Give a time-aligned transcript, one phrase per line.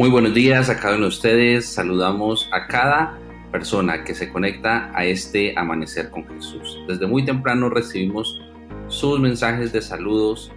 [0.00, 1.66] Muy buenos días a cada uno de ustedes.
[1.66, 3.18] Saludamos a cada
[3.52, 6.78] persona que se conecta a este amanecer con Jesús.
[6.88, 8.40] Desde muy temprano recibimos
[8.88, 10.50] sus mensajes de saludos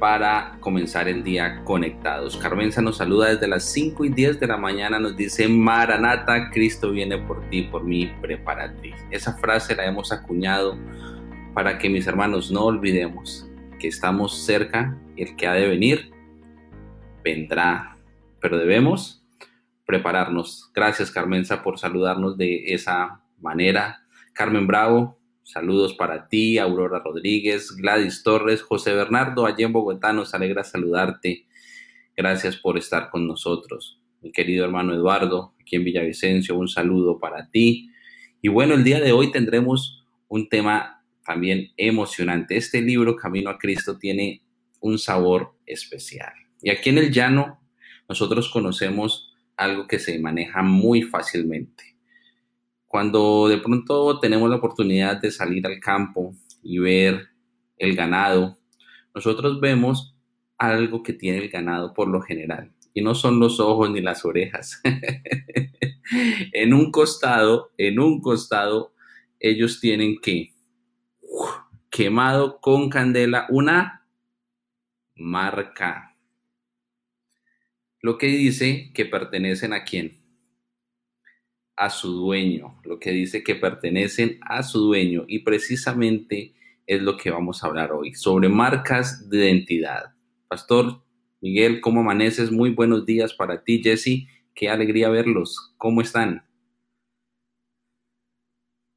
[0.00, 2.36] para comenzar el día conectados.
[2.36, 6.90] Carmenza nos saluda desde las 5 y 10 de la mañana, nos dice, Maranata, Cristo
[6.90, 8.96] viene por ti, por mí, prepárate.
[9.12, 10.76] Esa frase la hemos acuñado
[11.54, 16.10] para que mis hermanos no olvidemos que estamos cerca y el que ha de venir
[17.22, 17.91] vendrá
[18.42, 19.24] pero debemos
[19.86, 20.70] prepararnos.
[20.74, 24.02] Gracias, Carmenza, por saludarnos de esa manera.
[24.32, 30.34] Carmen Bravo, saludos para ti, Aurora Rodríguez, Gladys Torres, José Bernardo, allí en Bogotá, nos
[30.34, 31.46] alegra saludarte.
[32.16, 34.00] Gracias por estar con nosotros.
[34.20, 37.90] Mi querido hermano Eduardo, aquí en Villavicencio, un saludo para ti.
[38.40, 42.56] Y bueno, el día de hoy tendremos un tema también emocionante.
[42.56, 44.42] Este libro, Camino a Cristo, tiene
[44.80, 46.32] un sabor especial.
[46.60, 47.61] Y aquí en el llano
[48.12, 51.96] nosotros conocemos algo que se maneja muy fácilmente.
[52.86, 57.28] Cuando de pronto tenemos la oportunidad de salir al campo y ver
[57.78, 58.58] el ganado,
[59.14, 60.14] nosotros vemos
[60.58, 62.70] algo que tiene el ganado por lo general.
[62.92, 64.82] Y no son los ojos ni las orejas.
[66.52, 68.92] en un costado, en un costado,
[69.40, 70.52] ellos tienen que
[71.88, 74.06] quemado con candela una
[75.14, 76.11] marca
[78.02, 80.20] lo que dice que pertenecen a quién?
[81.76, 86.54] A su dueño, lo que dice que pertenecen a su dueño y precisamente
[86.86, 90.12] es lo que vamos a hablar hoy, sobre marcas de identidad.
[90.48, 91.00] Pastor
[91.40, 92.50] Miguel, ¿cómo amaneces?
[92.50, 94.26] Muy buenos días para ti, Jesse.
[94.54, 95.72] Qué alegría verlos.
[95.78, 96.44] ¿Cómo están?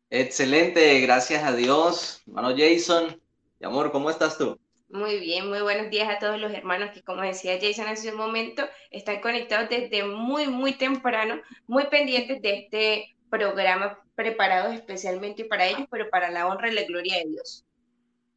[0.10, 2.24] Excelente, gracias a Dios.
[2.28, 3.22] Hermano Jason,
[3.60, 4.60] mi amor, ¿cómo estás tú?
[4.90, 8.18] Muy bien, muy buenos días a todos los hermanos que, como decía Jason hace un
[8.18, 15.68] momento, están conectados desde muy, muy temprano, muy pendientes de este programa preparado especialmente para
[15.68, 17.66] ellos, pero para la honra y la gloria de Dios.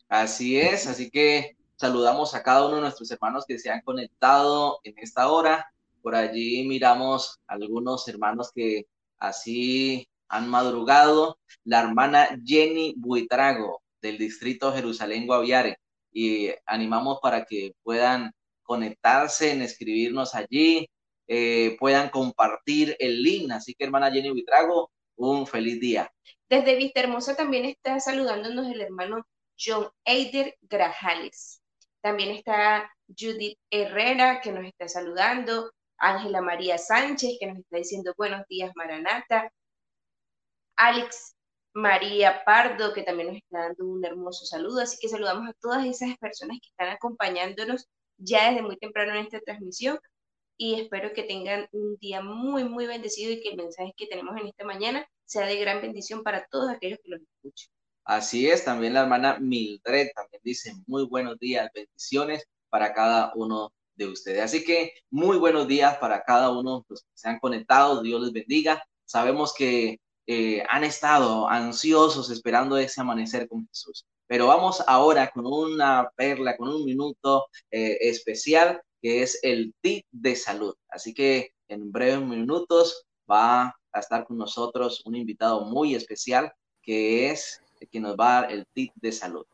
[0.08, 4.80] Así es, así que saludamos a cada uno de nuestros hermanos que se han conectado
[4.84, 5.70] en esta hora.
[6.00, 8.86] Por allí miramos algunos hermanos que
[9.18, 11.38] así han madrugado.
[11.64, 15.78] La hermana Jenny Buitrago del distrito Jerusalén Guaviare
[16.12, 18.32] y animamos para que puedan
[18.62, 20.88] conectarse, en escribirnos allí,
[21.26, 23.50] eh, puedan compartir el link.
[23.50, 26.10] Así que, hermana Jenny Vitrago, un feliz día.
[26.48, 29.26] Desde Vista Hermosa también está saludándonos el hermano
[29.58, 31.60] John Eider Grajales.
[32.00, 35.70] También está Judith Herrera, que nos está saludando.
[35.98, 39.50] Ángela María Sánchez, que nos está diciendo buenos días, Maranata.
[40.76, 41.34] Alex
[41.78, 44.80] María Pardo, que también nos está dando un hermoso saludo.
[44.80, 49.24] Así que saludamos a todas esas personas que están acompañándonos ya desde muy temprano en
[49.24, 49.98] esta transmisión
[50.56, 54.36] y espero que tengan un día muy, muy bendecido y que el mensaje que tenemos
[54.36, 57.68] en esta mañana sea de gran bendición para todos aquellos que los escuchen.
[58.04, 63.72] Así es, también la hermana Mildred también dice muy buenos días, bendiciones para cada uno
[63.94, 64.42] de ustedes.
[64.42, 68.32] Así que muy buenos días para cada uno los que se han conectado, Dios les
[68.32, 68.82] bendiga.
[69.04, 70.00] Sabemos que
[70.30, 74.04] eh, han estado ansiosos esperando ese amanecer con Jesús.
[74.26, 80.04] Pero vamos ahora con una perla, con un minuto eh, especial que es el tip
[80.10, 80.74] de salud.
[80.90, 86.52] Así que en breves minutos va a estar con nosotros un invitado muy especial
[86.82, 89.46] que es el que nos va a dar el tip de salud.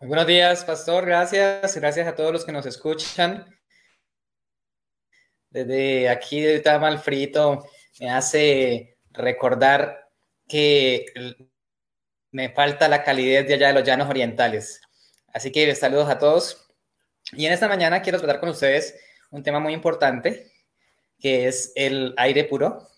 [0.00, 1.06] Muy buenos días, pastor.
[1.06, 1.74] Gracias.
[1.76, 3.46] Gracias a todos los que nos escuchan.
[5.48, 7.64] Desde aquí, de Tamalfrito,
[8.00, 10.10] me hace recordar
[10.46, 11.06] que
[12.30, 14.80] me falta la calidez de allá de los llanos orientales.
[15.32, 16.66] Así que saludos a todos.
[17.32, 18.96] Y en esta mañana quiero tratar con ustedes
[19.30, 20.52] un tema muy importante,
[21.18, 22.88] que es el aire puro.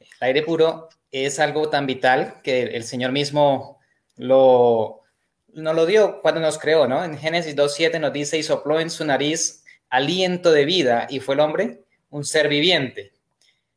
[0.00, 3.80] El aire puro es algo tan vital que el Señor mismo
[4.16, 5.02] lo,
[5.48, 7.04] nos lo dio cuando nos creó, ¿no?
[7.04, 11.34] En Génesis 2.7 nos dice, y sopló en su nariz aliento de vida, y fue
[11.34, 13.12] el hombre un ser viviente.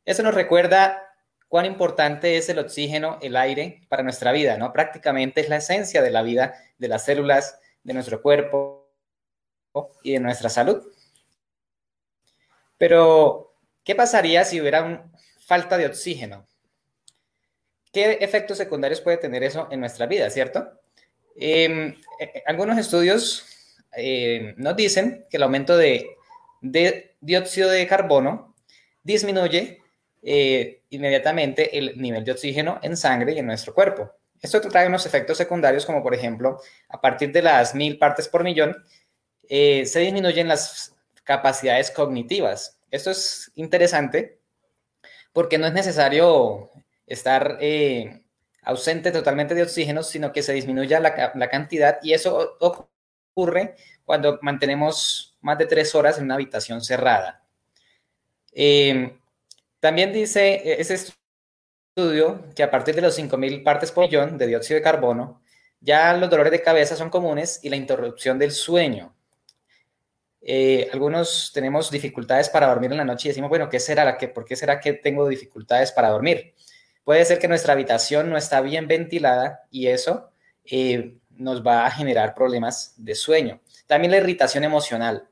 [0.04, 1.09] Eso nos recuerda
[1.50, 4.72] cuán importante es el oxígeno, el aire para nuestra vida, ¿no?
[4.72, 8.88] Prácticamente es la esencia de la vida, de las células, de nuestro cuerpo
[10.04, 10.80] y de nuestra salud.
[12.78, 13.52] Pero,
[13.82, 15.10] ¿qué pasaría si hubiera
[15.44, 16.46] falta de oxígeno?
[17.92, 20.70] ¿Qué efectos secundarios puede tener eso en nuestra vida, cierto?
[21.34, 21.88] Em,
[22.20, 26.10] eh, eh, algunos estudios eh, nos dicen que el aumento de,
[26.60, 28.54] de dióxido de carbono
[29.02, 29.79] disminuye
[30.22, 34.12] eh, inmediatamente el nivel de oxígeno en sangre y en nuestro cuerpo.
[34.40, 38.44] Esto trae unos efectos secundarios como por ejemplo, a partir de las mil partes por
[38.44, 38.76] millón,
[39.48, 40.94] eh, se disminuyen las
[41.24, 44.38] capacidades cognitivas Esto es interesante
[45.32, 46.70] porque no es necesario
[47.06, 48.22] estar eh,
[48.62, 55.36] ausente totalmente de oxígeno, sino que se disminuya la, cantidad y eso ocurre cuando mantenemos
[55.40, 57.44] más de tres horas en una habitación cerrada.
[59.80, 61.12] También dice e-, ese
[61.96, 65.42] estudio que a partir de los 5.000 partes por millón de dióxido de carbono,
[65.80, 69.14] ya los dolores de cabeza son comunes y la interrupción del sueño.
[70.42, 74.16] Eh, algunos tenemos dificultades para dormir en la noche y decimos, bueno, ¿qué será?
[74.34, 76.54] ¿Por qué será que tengo dificultades para dormir?
[77.04, 80.30] Puede ser que nuestra habitación no está bien ventilada y eso
[80.64, 83.60] eh, nos va a generar problemas de sueño.
[83.86, 85.29] También la irritación emocional.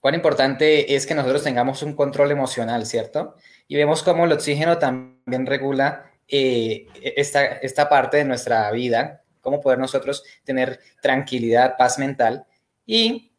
[0.00, 3.34] Cuán importante es que nosotros tengamos un control emocional, ¿cierto?
[3.66, 9.60] Y vemos cómo el oxígeno también regula eh, esta, esta parte de nuestra vida, cómo
[9.60, 12.44] poder nosotros tener tranquilidad, paz mental.
[12.86, 13.32] Y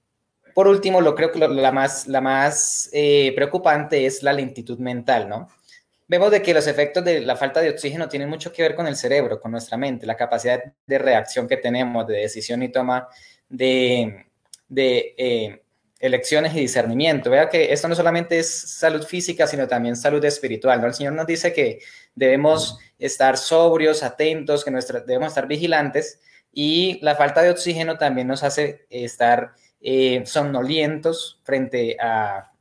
[0.53, 5.29] por último, lo creo que la más, la más eh, preocupante es la lentitud mental,
[5.29, 5.47] ¿no?
[6.09, 8.88] vemos de que los efectos de la falta de oxígeno tienen mucho que ver con
[8.88, 13.07] el cerebro, con nuestra mente, la capacidad de reacción que tenemos, de decisión y toma
[13.47, 14.25] de,
[14.69, 15.62] eh,
[16.00, 17.30] elecciones y discernimiento.
[17.30, 20.80] Vea que esto no solamente es salud física, sino también salud espiritual.
[20.81, 20.88] ¿no?
[20.88, 21.80] El Señor nos dice que
[22.16, 26.19] debemos estar sobrios, atentos, que nuestra, debemos estar vigilantes
[26.51, 32.51] y la falta de oxígeno también nos hace estar eh, somnolientos frente a,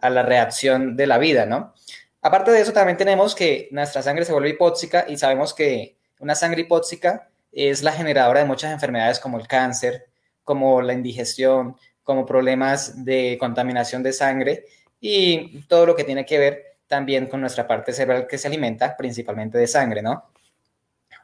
[0.00, 1.74] a la reacción de la vida, ¿no?
[2.20, 6.34] Aparte de eso, también tenemos que nuestra sangre se vuelve hipóxica y sabemos que una
[6.34, 10.06] sangre hipóxica es la generadora de muchas enfermedades como el cáncer,
[10.44, 11.76] como la indigestión,
[12.08, 14.64] como problemas de contaminación de sangre
[14.98, 18.96] y todo lo que tiene que ver también con nuestra parte cerebral que se alimenta
[18.96, 20.32] principalmente de sangre, ¿no?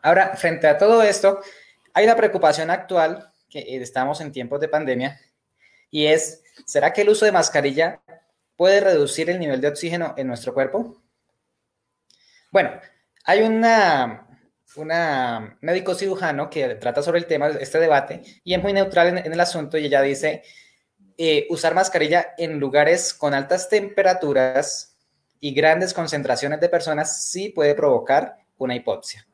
[0.02, 1.40] Ahora, frente a todo esto,
[1.94, 5.18] hay una preocupación actual que estamos en tiempos de pandemia
[5.90, 8.02] y es, ¿será que el uso de mascarilla
[8.54, 11.02] puede reducir el nivel de oxígeno en nuestro cuerpo?
[12.52, 12.72] Bueno,
[13.24, 14.28] hay una,
[14.76, 19.32] una médico cirujano que trata sobre el tema, este debate, y es muy neutral en,
[19.32, 20.42] el asunto y ella dice,
[21.16, 24.96] eh, usar mascarilla en lugares con altas temperaturas
[25.40, 29.26] y grandes concentraciones de personas sí puede provocar una hipoxia.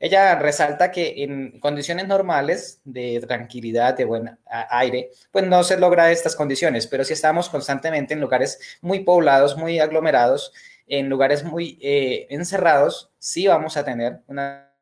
[0.00, 4.38] Ella resalta que en condiciones normales de tranquilidad, de buen
[4.70, 9.56] aire, pues no se logra estas condiciones, pero si estamos constantemente en lugares muy poblados,
[9.56, 10.52] muy aglomerados,
[10.86, 14.72] en lugares muy eh, encerrados, sí vamos a tener una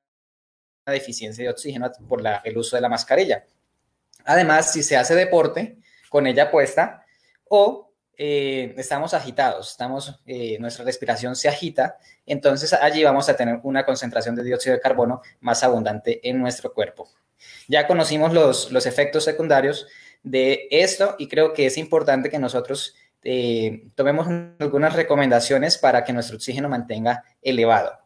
[0.85, 3.45] deficiencia de oxígeno por el uso de la mascarilla.
[4.25, 5.79] Además, si se hace deporte
[6.09, 7.05] con ella puesta
[7.49, 13.61] o eh, estamos agitados, estamos, eh, nuestra respiración se agita, entonces allí vamos a tener
[13.63, 17.11] una concentración de dióxido de carbono más abundante en nuestro cuerpo.
[17.69, 19.87] Ya conocimos los, los efectos secundarios
[20.23, 26.13] de esto y creo que es importante que nosotros eh, tomemos algunas recomendaciones para que
[26.13, 27.99] nuestro oxígeno mantenga elevado.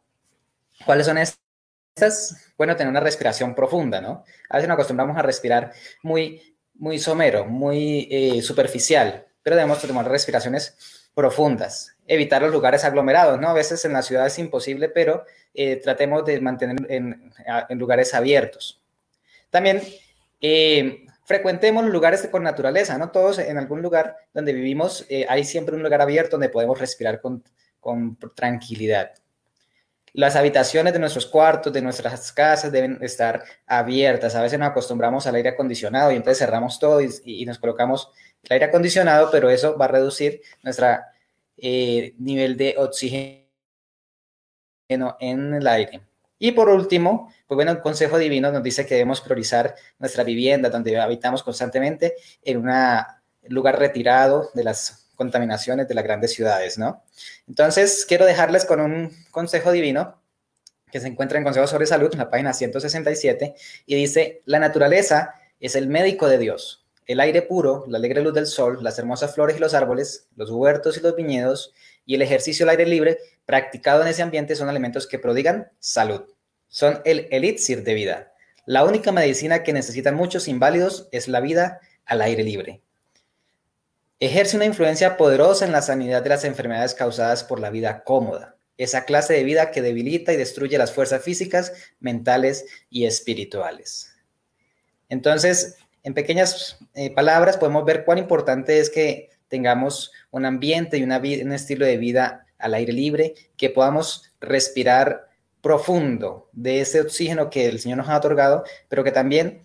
[0.85, 2.53] ¿Cuáles son estas?
[2.57, 4.25] Bueno, tener una respiración profunda, ¿no?
[4.49, 6.50] A veces nos acostumbramos a respirar muy,
[6.81, 13.49] muy somero, muy superficial, pero debemos tomar respiraciones profundas, evitar los lugares aglomerados, ¿no?
[13.49, 17.33] A veces en la ciudad es imposible, pero eh, tratemos de mantener en,
[17.71, 18.81] lugares abiertos.
[19.51, 19.83] También
[20.41, 23.11] eh, frecuentemos los lugares con naturaleza, ¿no?
[23.11, 27.21] Todos en algún lugar donde vivimos eh, hay siempre un lugar abierto donde podemos respirar
[27.21, 27.43] con,
[27.81, 29.13] con tranquilidad.
[30.13, 34.35] Las habitaciones de nuestros cuartos, de nuestras casas deben estar abiertas.
[34.35, 38.11] A veces nos acostumbramos al aire acondicionado y entonces cerramos todo y, nos colocamos
[38.43, 40.89] el aire acondicionado, pero eso va a reducir nuestro
[41.57, 43.47] eh, nivel de oxígeno
[45.21, 46.03] en el aire.
[46.43, 50.71] Y por último, pues bueno, el consejo divino nos dice que debemos priorizar nuestra vivienda
[50.71, 52.73] donde habitamos constantemente en un
[53.49, 57.05] lugar retirado de las contaminaciones de las grandes ciudades, ¿no?
[57.47, 60.19] Entonces, quiero dejarles con un consejo divino
[60.91, 65.35] que se encuentra en Consejo sobre Salud, en la página 167, y dice, la naturaleza
[65.61, 66.87] es el médico de Dios.
[67.05, 70.51] El aire puro, la alegre luz del sol, las hermosas flores y los árboles, los
[70.51, 71.75] huertos y los viñedos,
[72.07, 76.23] y el ejercicio al aire libre practicado en ese ambiente son elementos que prodigan salud.
[76.69, 78.33] Son el elixir de vida.
[78.65, 82.81] La única medicina que necesitan muchos inválidos es la vida al aire libre.
[84.21, 88.57] Ejerce una influencia poderosa en la sanidad de las enfermedades causadas por la vida cómoda,
[88.77, 94.15] esa clase de vida que debilita y destruye las fuerzas físicas, mentales y espirituales.
[95.09, 101.03] Entonces, en pequeñas eh, palabras podemos ver cuán importante es que tengamos un ambiente y
[101.03, 105.29] un estilo de vida al aire libre, que podamos respirar
[105.63, 109.63] profundo de ese oxígeno que el Señor nos ha otorgado, pero que también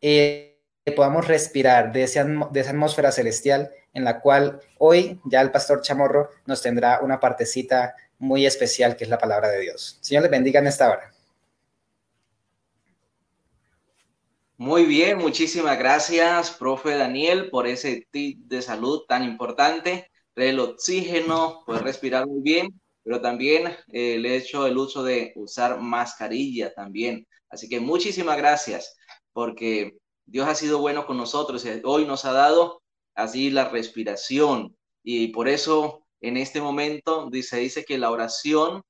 [0.00, 0.47] eh,
[0.92, 6.30] podamos respirar de, de esa atmósfera celestial en la cual hoy ya el pastor Chamorro
[6.46, 9.98] nos tendrá una partecita muy especial que es la palabra de Dios.
[10.00, 11.12] Señor les bendiga en esta hora.
[14.56, 20.10] Muy bien, muchísimas gracias, profe Daniel, por ese tip de salud tan importante.
[20.34, 25.80] El oxígeno, puede respirar muy bien, pero también eh, el hecho, el uso de usar
[25.80, 27.24] mascarilla también.
[27.48, 28.96] Así que muchísimas gracias,
[29.32, 29.96] porque
[30.28, 32.82] Dios ha sido bueno con nosotros y hoy nos ha dado
[33.14, 34.76] así la respiración.
[35.02, 38.82] Y por eso en este momento dice, dice que la oración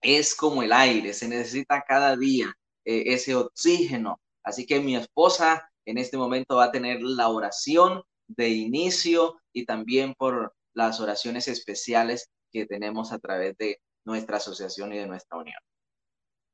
[0.00, 5.70] es como el aire, se necesita cada día eh, ese oxígeno Así que mi esposa
[5.84, 11.48] en este momento va a tener la oración de inicio y también por las oraciones
[11.48, 15.58] especiales que tenemos a través de nuestra asociación y de nuestra unión.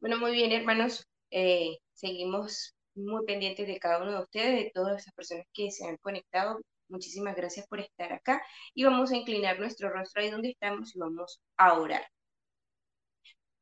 [0.01, 1.07] Bueno, muy bien, hermanos.
[1.31, 5.87] Eh, seguimos muy pendientes de cada uno de ustedes, de todas esas personas que se
[5.87, 6.61] han conectado.
[6.89, 8.43] Muchísimas gracias por estar acá
[8.75, 12.07] y vamos a inclinar nuestro rostro ahí donde estamos y vamos a orar.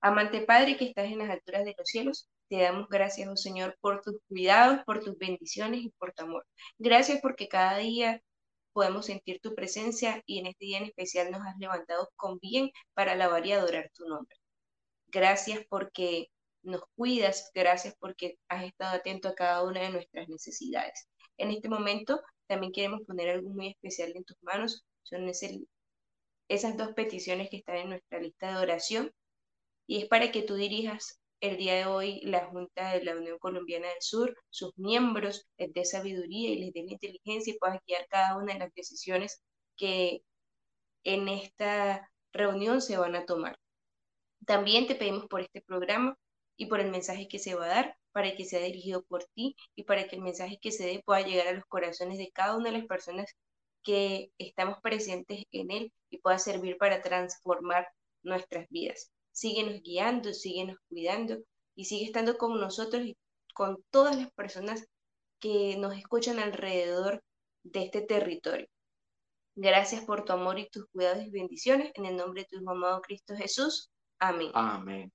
[0.01, 3.77] Amante Padre que estás en las alturas de los cielos, te damos gracias, oh Señor,
[3.81, 6.47] por tus cuidados, por tus bendiciones y por tu amor.
[6.79, 8.21] Gracias porque cada día
[8.75, 12.71] podemos sentir tu presencia y en este día en especial nos has levantado con bien
[12.93, 14.37] para alabar y adorar tu nombre.
[15.09, 16.29] Gracias porque
[16.65, 21.09] nos cuidas, gracias porque has estado atento a cada una de nuestras necesidades.
[21.37, 25.29] En este momento también queremos poner algo muy especial en tus manos, son
[26.49, 29.13] esas dos peticiones que están en nuestra lista de oración
[29.87, 33.39] y es para que tú dirijas el día de hoy la Junta de la Unión
[33.39, 38.07] Colombiana del Sur, sus miembros les dé sabiduría y les dé inteligencia y puedan guiar
[38.09, 39.43] cada una de las decisiones
[39.77, 40.23] que
[41.05, 43.59] en esta reunión se van a tomar.
[44.47, 46.17] También te pedimos por este programa
[46.57, 49.57] y por el mensaje que se va a dar para que sea dirigido por ti
[49.75, 52.57] y para que el mensaje que se dé pueda llegar a los corazones de cada
[52.57, 53.35] una de las personas
[53.83, 57.89] que estamos presentes en él y pueda servir para transformar
[58.23, 61.39] nuestras vidas síguenos guiando, síguenos cuidando
[61.75, 63.17] y sigue estando con nosotros y
[63.53, 64.87] con todas las personas
[65.41, 67.23] que nos escuchan alrededor
[67.65, 68.67] de este territorio.
[69.57, 71.93] Gracias por tu amor y tus cuidados y bendiciones.
[71.95, 73.91] En el nombre de tu amado Cristo Jesús.
[74.19, 74.51] Amén.
[74.55, 75.14] Amén.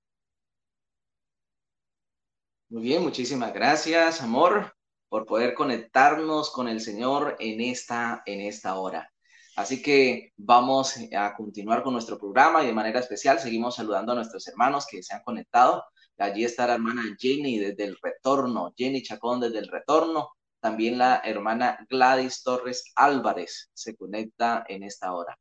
[2.69, 4.75] Muy bien, muchísimas gracias, amor,
[5.07, 9.11] por poder conectarnos con el Señor en esta, en esta hora.
[9.55, 14.15] Así que vamos a continuar con nuestro programa y de manera especial seguimos saludando a
[14.15, 15.83] nuestros hermanos que se han conectado.
[16.19, 20.29] Allí está la hermana Jenny desde el retorno, Jenny Chacón desde el retorno.
[20.59, 25.35] También la hermana Gladys Torres Álvarez se conecta en esta hora.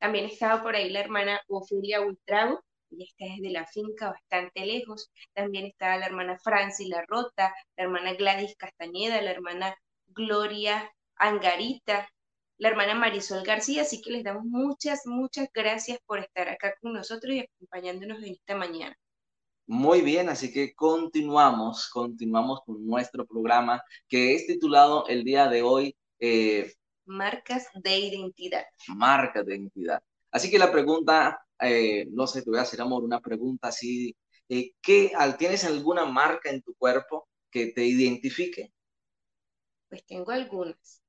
[0.00, 2.60] También estaba por ahí la hermana Ofelia Ultrago,
[2.96, 5.10] y está desde la finca bastante lejos.
[5.32, 9.76] También estaba la hermana Franci La Rota, la hermana Gladys Castañeda, la hermana
[10.08, 12.08] Gloria Angarita,
[12.58, 16.92] la hermana Marisol García, así que les damos muchas, muchas gracias por estar acá con
[16.92, 18.96] nosotros y acompañándonos en esta mañana.
[19.66, 25.62] Muy bien, así que continuamos, continuamos con nuestro programa que es titulado el día de
[25.62, 26.72] hoy eh,
[27.04, 28.64] Marcas de Identidad.
[28.88, 30.02] Marcas de Identidad.
[30.30, 34.16] Así que la pregunta, eh, no sé, te voy a hacer, amor, una pregunta así,
[34.48, 38.72] eh, ¿qué, ¿tienes alguna marca en tu cuerpo que te identifique?
[39.88, 41.02] Pues tengo algunas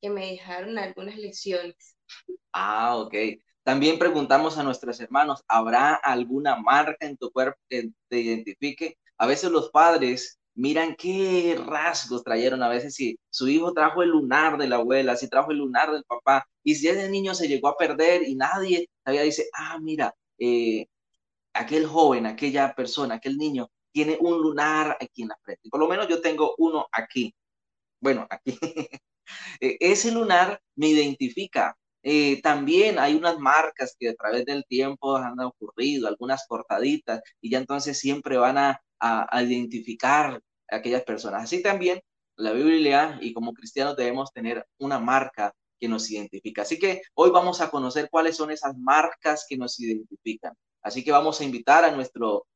[0.00, 1.96] que me dejaron algunas lecciones.
[2.52, 3.14] Ah, ok.
[3.62, 8.96] También preguntamos a nuestros hermanos, ¿habrá alguna marca en tu cuerpo que te identifique?
[9.18, 14.10] A veces los padres miran qué rasgos trajeron, a veces si su hijo trajo el
[14.10, 17.46] lunar de la abuela, si trajo el lunar del papá, y si ese niño se
[17.46, 20.86] llegó a perder y nadie todavía dice, ah, mira, eh,
[21.54, 25.68] aquel joven, aquella persona, aquel niño tiene un lunar aquí en la frente.
[25.70, 27.34] Por lo menos yo tengo uno aquí.
[28.00, 28.58] Bueno, aquí.
[29.60, 31.76] E, ese lunar me identifica.
[32.02, 37.50] Eh, también hay unas marcas que a través del tiempo han ocurrido, algunas cortaditas, y
[37.50, 41.42] ya entonces siempre van a, a, identificar a aquellas personas.
[41.44, 42.00] Así también
[42.36, 46.62] la Biblia y como cristianos debemos tener una marca que nos identifica.
[46.62, 50.54] Así que hoy vamos a conocer cuáles son esas marcas que nos identifican.
[50.82, 52.46] Así que vamos a invitar a nuestro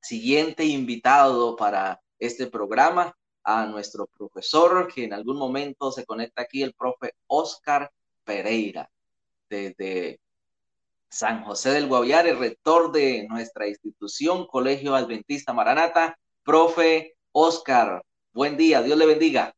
[0.00, 6.62] siguiente invitado para este programa, a nuestro profesor, que en algún momento se conecta aquí,
[6.62, 7.90] el profe Oscar
[8.24, 8.90] Pereira,
[9.48, 10.20] desde
[11.08, 16.18] San José del Guaviare, rector de nuestra institución, Colegio Adventista Maranata.
[16.42, 19.55] Profe Oscar, buen día, Dios le bendiga.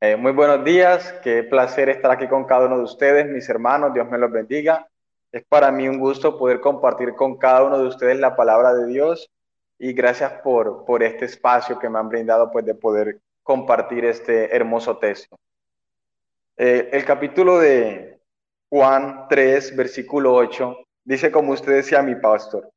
[0.00, 3.92] Eh, muy buenos días, qué placer estar aquí con cada uno de ustedes, mis hermanos,
[3.92, 4.88] Dios me los bendiga.
[5.32, 8.86] Es para mí un gusto poder compartir con cada uno de ustedes la palabra de
[8.86, 9.28] Dios
[9.76, 14.54] y gracias por, por este espacio que me han brindado pues de poder compartir este
[14.54, 15.36] hermoso texto.
[16.56, 18.20] Eh, el capítulo de
[18.70, 22.70] Juan 3, versículo 8, dice como usted decía, mi pastor,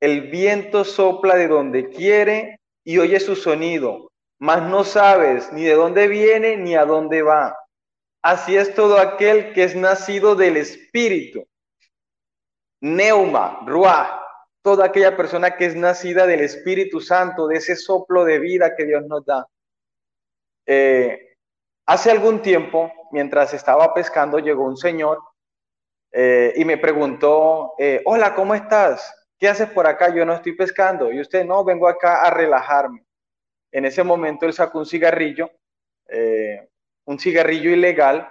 [0.00, 5.74] el viento sopla de donde quiere y oye su sonido, mas no sabes ni de
[5.74, 7.56] dónde viene ni a dónde va.
[8.22, 11.46] Así es todo aquel que es nacido del Espíritu.
[12.80, 14.20] Neuma, Ruah,
[14.62, 18.84] toda aquella persona que es nacida del Espíritu Santo, de ese soplo de vida que
[18.84, 19.46] Dios nos da.
[20.66, 21.36] Eh,
[21.86, 25.20] hace algún tiempo, mientras estaba pescando, llegó un señor
[26.12, 29.14] eh, y me preguntó, eh, hola, ¿cómo estás?
[29.38, 30.14] ¿Qué haces por acá?
[30.14, 31.12] Yo no estoy pescando.
[31.12, 33.07] Y usted, no, vengo acá a relajarme.
[33.72, 35.50] En ese momento él sacó un cigarrillo,
[37.04, 38.28] un cigarrillo ilegal,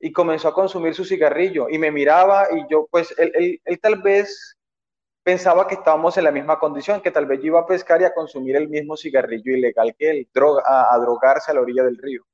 [0.00, 1.68] y comenzó a consumir su cigarrillo.
[1.68, 4.58] Y me miraba y yo, pues, él, él tal vez
[5.28, 8.04] pensaba que estábamos en la misma condición, que tal vez yo iba a pescar y
[8.04, 10.28] a consumir el mismo cigarrillo ilegal que él,
[10.64, 12.24] a, drogarse a la orilla del río.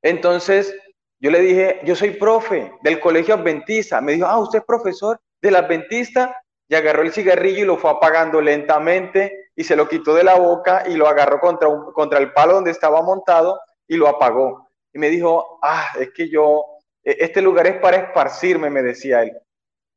[0.00, 0.72] Entonces,
[1.18, 4.00] yo le dije, yo soy profe del colegio adventista.
[4.00, 6.40] Me dijo, ah, usted es profesor del adventista.
[6.68, 10.36] Y agarró el cigarrillo y lo fue apagando lentamente y se lo quitó de la
[10.36, 13.58] boca y lo agarró contra, un, contra el palo donde estaba montado
[13.88, 14.68] y lo apagó.
[14.92, 16.64] Y me dijo, ah, es que yo,
[17.02, 19.32] e, este lugar es para esparcirme, me decía él.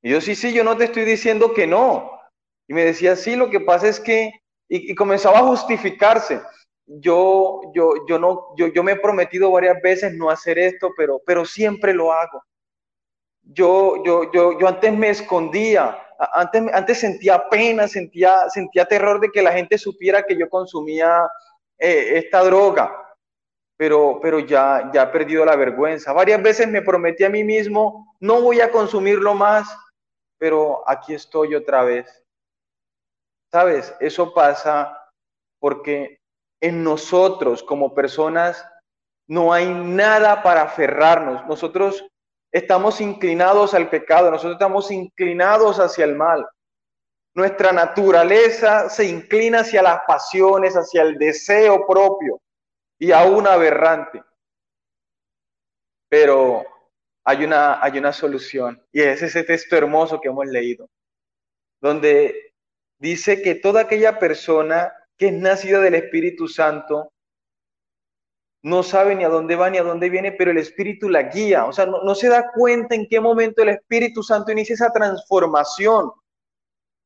[0.02, 2.12] Y yo, sí, sí, yo no te estoy diciendo que no.
[2.68, 4.32] Y me decía, sí, lo que pasa es que,
[4.68, 6.42] y, comenzaba a justificarse.
[6.88, 11.22] Yo, yo, yo no, yo, yo me he prometido varias veces no hacer esto, pero,
[11.26, 12.44] pero siempre lo hago.
[13.44, 15.98] Yo, yo, yo, yo antes me escondía,
[16.34, 21.28] antes, sentía pena, sentía, sentía terror de que la gente supiera que yo consumía
[21.80, 22.96] eh, esta droga,
[23.78, 26.14] pero, pero ya, ya he perdido la vergüenza.
[26.14, 29.76] Varias veces me prometí a mí mismo, no voy a consumirlo más,
[30.38, 32.24] pero aquí estoy otra vez.
[33.52, 33.94] ¿Sabes?
[34.00, 34.98] Eso pasa
[35.60, 36.20] porque
[36.62, 38.66] en nosotros como personas
[39.28, 41.46] no hay nada para aferrarnos.
[41.48, 42.06] Nosotros
[42.52, 46.46] estamos inclinados al pecado, nosotros estamos inclinados hacia el mal.
[47.34, 52.42] Nuestra naturaleza se inclina hacia las pasiones, hacia el deseo propio
[53.00, 54.22] y aún aberrante.
[56.10, 56.66] Pero
[57.24, 60.90] hay una, hay una solución y es ese texto hermoso que hemos leído,
[61.80, 62.54] donde
[63.00, 67.14] dice que toda aquella persona que es nacida del Espíritu Santo
[68.64, 71.66] no sabe ni a dónde va ni a dónde viene, pero el Espíritu la guía,
[71.66, 74.92] o sea, no, no se da cuenta en qué momento el Espíritu Santo inicia esa
[74.92, 76.12] transformación.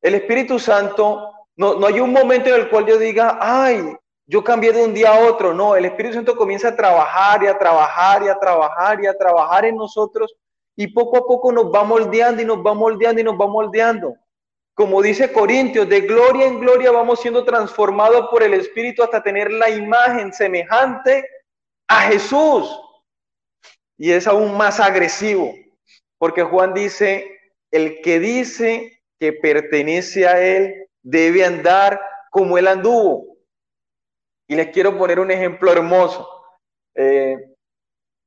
[0.02, 4.44] El Espíritu Santo, no, no hay un momento en el cual yo diga, ay, yo
[4.44, 7.56] cambié de un día a otro, no, el Espíritu Santo comienza a trabajar y a
[7.56, 10.34] trabajar y a trabajar y a trabajar en nosotros
[10.74, 14.14] y poco a poco nos va moldeando y nos va moldeando y nos va moldeando.
[14.74, 19.50] Como dice Corintios, de gloria en gloria vamos siendo transformados por el Espíritu hasta tener
[19.50, 21.24] la imagen semejante
[21.88, 22.80] a Jesús.
[23.98, 25.54] Y es aún más agresivo,
[26.18, 27.26] porque Juan dice,
[27.70, 33.36] el que dice que pertenece a Él debe andar como Él anduvo.
[34.48, 36.28] Y les quiero poner un ejemplo hermoso.
[36.94, 37.36] Eh,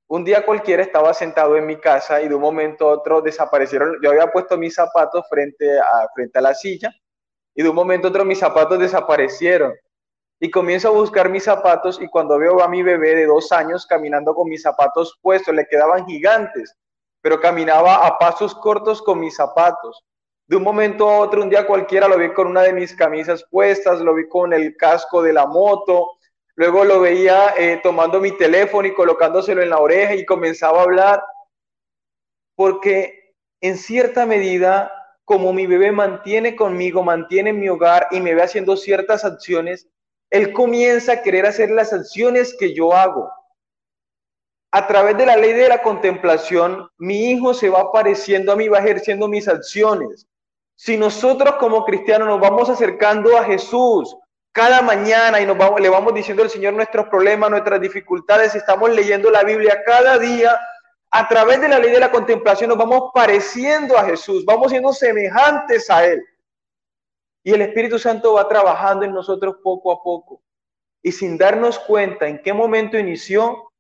[0.08, 3.98] un día cualquiera estaba sentado en mi casa y de un momento a otro desaparecieron.
[4.02, 6.92] Yo había puesto mis zapatos frente a, frente a la silla
[7.54, 9.74] y de un momento a otro mis zapatos desaparecieron.
[10.40, 13.86] Y comienzo a buscar mis zapatos y cuando veo a mi bebé de dos años
[13.86, 16.76] caminando con mis zapatos puestos, le quedaban gigantes,
[17.22, 20.06] pero caminaba a pasos cortos con mis zapatos.
[20.48, 23.46] De un momento a otro, un día cualquiera lo vi con una de mis camisas
[23.52, 26.14] puestas, lo vi con el casco de la moto,
[26.56, 30.84] luego lo veía eh, tomando mi teléfono y colocándoselo en la oreja y comenzaba a
[30.84, 31.24] hablar,
[32.56, 34.92] porque en cierta medida,
[35.24, 39.88] como mi bebé mantiene conmigo, mantiene mi hogar y me ve haciendo ciertas acciones,
[40.30, 43.32] él comienza a querer hacer las acciones que yo hago.
[44.72, 48.68] A través de la ley de la contemplación, mi hijo se va pareciendo a mí,
[48.68, 50.28] va ejerciendo mis acciones.
[50.76, 54.16] Si nosotros como cristianos nos vamos acercando a Jesús
[54.52, 59.44] cada mañana y le vamos diciendo al Señor nuestros problemas, nuestras dificultades, estamos leyendo la
[59.44, 60.60] Biblia cada día,
[61.12, 64.94] a través de la ley de la contemplación nos vamos pareciendo a Jesús, vamos siendo
[64.94, 66.24] semejantes a Él.
[67.44, 70.42] Y el Espíritu Santo va trabajando en nosotros poco a poco.
[71.02, 73.72] Y sin darnos cuenta en qué momento inició,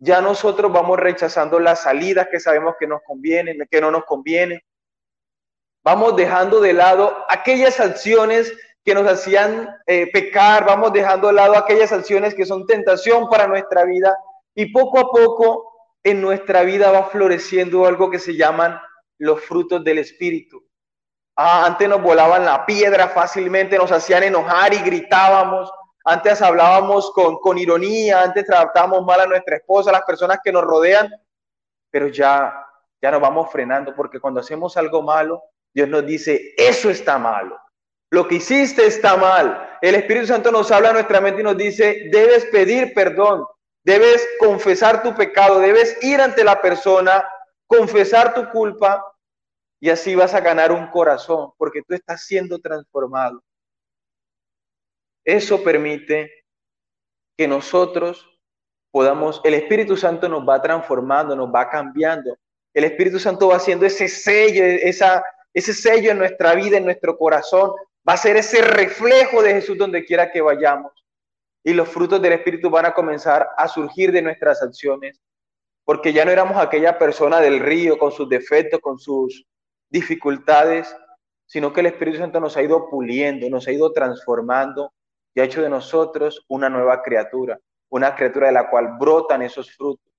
[0.00, 4.60] ya nosotros vamos rechazando las salidas que sabemos que nos convienen, que no nos convienen
[5.88, 8.52] Vamos dejando de lado aquellas acciones
[8.84, 13.46] que nos hacían eh, pecar, vamos dejando de lado aquellas acciones que son tentación para
[13.46, 14.14] nuestra vida
[14.54, 18.78] y poco a poco en nuestra vida va floreciendo algo que se llaman
[19.16, 20.67] los frutos del Espíritu.
[21.40, 25.70] Ah, antes nos volaban la piedra fácilmente, nos hacían enojar y gritábamos.
[26.04, 30.50] antes hablábamos con, con ironía, antes tratábamos mal a nuestra esposa, a las personas que
[30.50, 31.08] nos rodean,
[31.92, 32.66] pero ya,
[33.00, 35.40] ya nos vamos frenando porque cuando hacemos algo malo,
[35.72, 37.56] Dios nos dice, eso está malo.
[38.10, 39.78] Lo que hiciste está mal.
[39.80, 43.46] El Espíritu Santo nos habla a nuestra mente y nos dice, debes pedir perdón,
[43.84, 47.24] debes confesar tu pecado, debes ir ante la persona,
[47.68, 49.04] confesar tu culpa
[49.80, 53.42] y así vas a ganar un corazón porque tú estás siendo transformado.
[55.24, 56.30] Eso permite
[57.36, 58.26] que nosotros
[58.90, 62.36] podamos, el Espíritu Santo nos va transformando, nos va cambiando.
[62.74, 65.22] El Espíritu Santo va haciendo ese sello, esa,
[65.54, 67.72] ese sello en nuestra vida, en nuestro corazón.
[68.08, 70.92] Va a ser ese reflejo de Jesús donde quiera que vayamos.
[71.62, 75.20] Y los frutos del Espíritu van a comenzar a surgir de nuestras acciones.
[75.84, 79.46] Porque ya no éramos aquella persona del río con sus defectos, con sus
[79.90, 80.94] dificultades,
[81.46, 84.92] sino que el Espíritu Santo nos ha ido puliendo, nos ha ido transformando
[85.34, 89.70] y ha hecho de nosotros una nueva criatura, una criatura de la cual brotan esos
[89.74, 90.12] frutos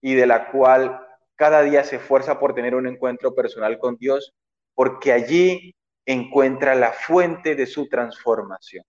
[0.00, 1.00] y de la cual
[1.36, 4.34] cada día se esfuerza por tener un encuentro personal con Dios,
[4.74, 8.84] porque allí encuentra la fuente de su transformación.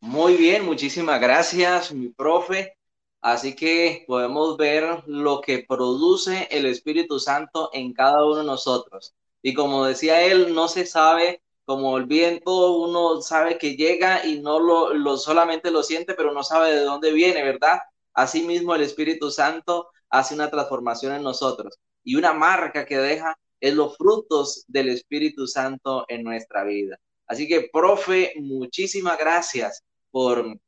[0.00, 2.79] Muy bien, muchísimas gracias, mi profe.
[3.20, 9.14] Así que podemos ver lo que produce el Espíritu Santo en cada uno de nosotros.
[9.42, 14.40] Y como decía él, no se sabe, como el viento, uno sabe que llega y
[14.40, 17.80] no lo, lo solamente lo siente, pero no sabe de dónde viene, ¿verdad?
[18.14, 21.78] Asimismo, el Espíritu Santo hace una transformación en nosotros.
[22.02, 26.98] Y una marca que deja es los frutos del Espíritu Santo en nuestra vida.
[27.26, 30.58] Así que, profe, muchísimas gracias por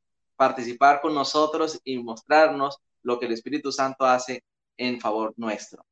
[0.43, 4.43] participar con nosotros y mostrarnos lo que el Espíritu Santo hace
[4.77, 5.87] en favor nuestro.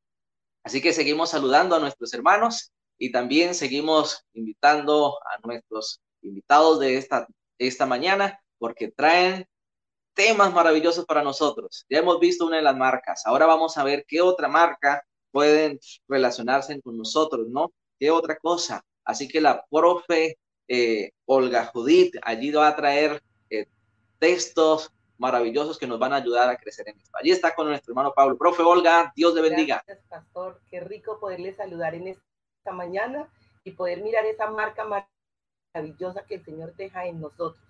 [0.64, 6.96] Así que seguimos saludando a nuestros hermanos y también seguimos invitando a nuestros invitados de
[6.96, 9.46] esta, esta mañana porque traen
[10.14, 11.86] temas maravillosos para nosotros.
[11.88, 13.22] Ya hemos visto una de las marcas.
[13.26, 17.72] Ahora vamos a ver qué otra marca pueden relacionarse con nosotros, ¿no?
[18.00, 18.82] ¿Qué otra cosa?
[19.04, 23.22] Así que la profe eh, Olga Judith allí va a traer
[24.20, 27.16] textos maravillosos que nos van a ayudar a crecer en esto.
[27.18, 28.38] Allí está con nuestro hermano Pablo.
[28.38, 29.83] Profe Olga, Dios le bendiga.
[29.85, 30.61] Gracias, pastor.
[30.70, 33.28] Qué rico poderle saludar en esta mañana
[33.64, 34.87] y poder mirar esa marca
[35.74, 37.61] maravillosa que el Señor deja en nosotros.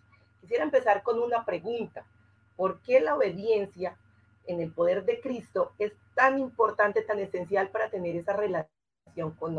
[0.40, 2.04] Quisiera empezar con una pregunta.
[2.56, 3.96] ¿Por qué la obediencia
[4.46, 9.56] en el poder de Cristo es tan importante, tan esencial para tener esa relación con,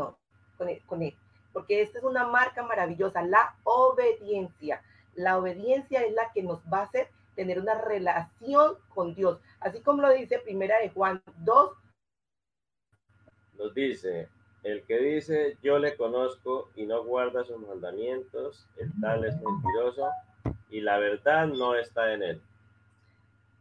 [0.56, 1.14] con, él, con él?
[1.52, 4.82] Porque esta es una marca maravillosa, la obediencia.
[5.14, 9.40] La obediencia es la que nos va a hacer tener una relación con Dios.
[9.60, 11.72] Así como lo dice Primera de Juan 2.
[13.58, 14.28] Nos dice,
[14.62, 20.10] el que dice yo le conozco y no guarda sus mandamientos, el tal es mentiroso
[20.70, 22.42] y la verdad no está en él.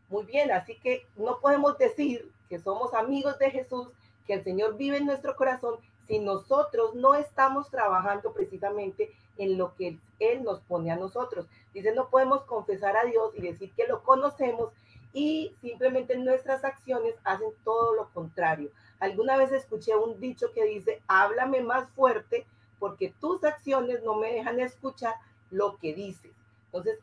[0.10, 3.90] Muy bien, así que no podemos decir que somos amigos de Jesús,
[4.28, 5.76] que el Señor vive en nuestro corazón
[6.12, 11.46] si nosotros no estamos trabajando precisamente en lo que Él nos pone a nosotros.
[11.74, 14.74] Dice, no podemos confesar a Dios y decir que lo conocemos
[15.14, 18.72] y simplemente nuestras acciones hacen todo lo contrario.
[19.00, 22.46] Alguna vez escuché un dicho que dice, háblame más fuerte
[22.78, 25.16] porque tus acciones no me dejan escuchar
[25.50, 26.34] lo que dices.
[26.66, 27.00] Entonces,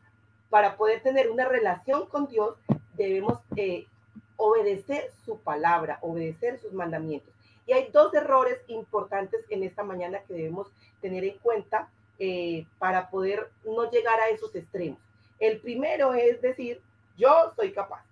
[0.51, 2.57] para poder tener una relación con Dios,
[2.93, 3.87] debemos eh,
[4.37, 7.33] obedecer su palabra, obedecer sus mandamientos.
[7.69, 13.11] Y hay dos errores importantes en esta mañana que debemos tener en cuenta eh, para
[13.11, 14.97] poder no llegar a esos extremos.
[15.39, 16.81] El primero es decir,
[17.15, 18.03] yo soy capaz,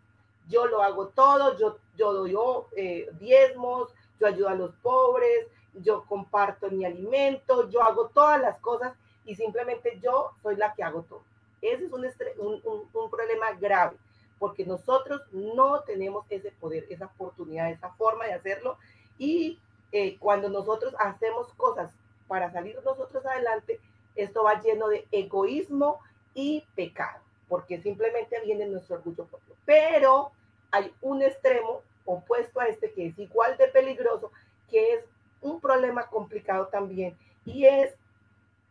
[0.47, 2.37] yo lo hago todo, yo, yo doy
[2.75, 3.89] eh, diezmos,
[4.19, 8.93] yo ayudo a los pobres, yo comparto mi alimento, yo hago todas las cosas
[9.25, 11.23] y simplemente yo soy la que hago todo.
[11.63, 12.05] Ese es un,
[12.37, 13.97] un, un problema grave
[14.37, 18.77] porque nosotros no tenemos ese poder, esa oportunidad, esa forma de hacerlo
[19.17, 19.59] y
[19.91, 21.91] eh, cuando nosotros hacemos cosas
[22.27, 23.79] para salir nosotros adelante,
[24.15, 25.99] esto va lleno de egoísmo
[26.33, 29.55] y pecado, porque simplemente viene nuestro orgullo propio.
[29.65, 30.31] Pero
[30.71, 34.31] hay un extremo opuesto a este que es igual de peligroso,
[34.69, 35.05] que es
[35.41, 37.93] un problema complicado también, y es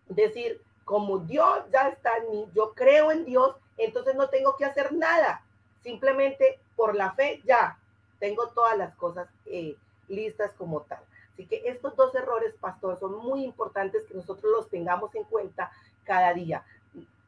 [0.08, 4.64] decir, como Dios ya está en mí, yo creo en Dios, entonces no tengo que
[4.64, 5.42] hacer nada,
[5.82, 7.78] simplemente por la fe ya
[8.18, 9.76] tengo todas las cosas eh,
[10.08, 11.00] listas como tal.
[11.32, 15.70] Así que estos dos errores, pastor, son muy importantes que nosotros los tengamos en cuenta
[16.04, 16.64] cada día.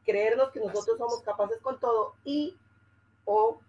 [0.05, 2.57] Creernos que nosotros somos capaces con todo y
[3.25, 3.59] o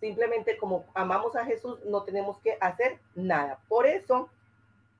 [0.00, 3.58] simplemente como amamos a Jesús no tenemos que hacer nada.
[3.68, 4.28] Por eso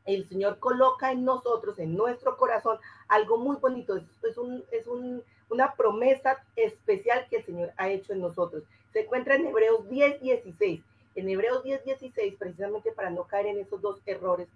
[0.07, 2.79] el Señor coloca en nosotros, en nuestro corazón,
[3.09, 3.97] algo muy bonito.
[3.97, 8.63] Es, es, un, es un, una promesa especial que el Señor ha hecho en nosotros.
[8.95, 10.83] Se encuentra en Hebreos 10, 16.
[11.19, 14.47] En Hebreos 10, 16, precisamente para no caer en esos dos errores,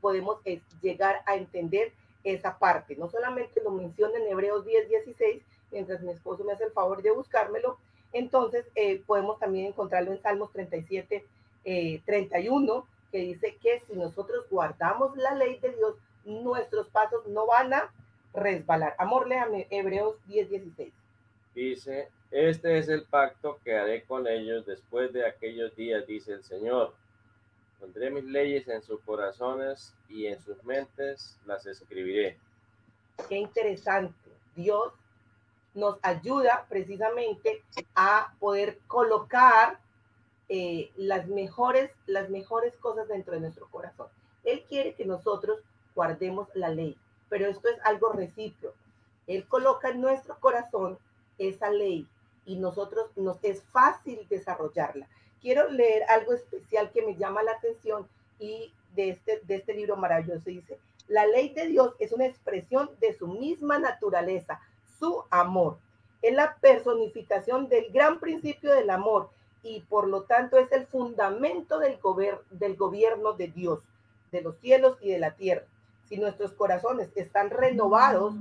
[0.00, 1.92] podemos eh, llegar a entender
[2.22, 2.94] esa parte.
[2.96, 5.42] No solamente lo menciona en Hebreos 10, 16,
[5.72, 7.78] mientras mi esposo me hace el favor de buscármelo,
[8.12, 11.24] entonces eh, podemos también encontrarlo en Salmos 37,
[12.04, 17.74] 31, que dice que si nosotros guardamos la ley de Dios, nuestros pasos no van
[17.74, 17.90] a
[18.32, 18.94] resbalar.
[18.98, 20.92] Amor, léame Hebreos 10, 16.
[21.54, 26.44] Dice, este es el pacto que haré con ellos después de aquellos días, dice el
[26.44, 26.94] Señor.
[27.80, 32.38] Pondré mis leyes en sus corazones y en sus mentes las escribiré.
[33.28, 34.14] Qué interesante.
[34.54, 34.92] Dios
[35.74, 37.62] nos ayuda precisamente
[37.94, 39.78] a poder colocar
[40.48, 44.08] eh, las, mejores, las mejores cosas dentro de nuestro corazón.
[44.44, 45.60] Él quiere que nosotros
[45.94, 46.96] guardemos la ley,
[47.28, 48.76] pero esto es algo recíproco.
[49.26, 50.98] Él coloca en nuestro corazón
[51.38, 52.06] esa ley
[52.46, 55.08] y nosotros nos es fácil desarrollarla.
[55.42, 59.96] Quiero leer algo especial que me llama la atención y de este, de este libro
[59.96, 60.78] maravilloso dice,
[61.08, 64.60] la ley de Dios es una expresión de su misma naturaleza,
[64.98, 65.78] su amor.
[66.22, 69.28] Es la personificación del gran principio del amor
[69.62, 71.98] y por lo tanto es el fundamento del,
[72.50, 73.80] del gobierno de Dios,
[74.32, 75.64] de los cielos y de la tierra.
[76.08, 78.34] Si nuestros corazones están renovados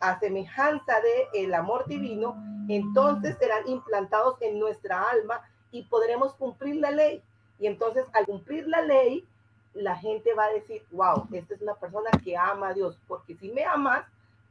[0.00, 2.36] a semejanza de el amor divino,
[2.76, 7.22] entonces serán implantados en nuestra alma y podremos cumplir la ley.
[7.58, 9.26] Y entonces al cumplir la ley,
[9.74, 13.36] la gente va a decir, wow, esta es una persona que ama a Dios, porque
[13.36, 14.04] si me amas,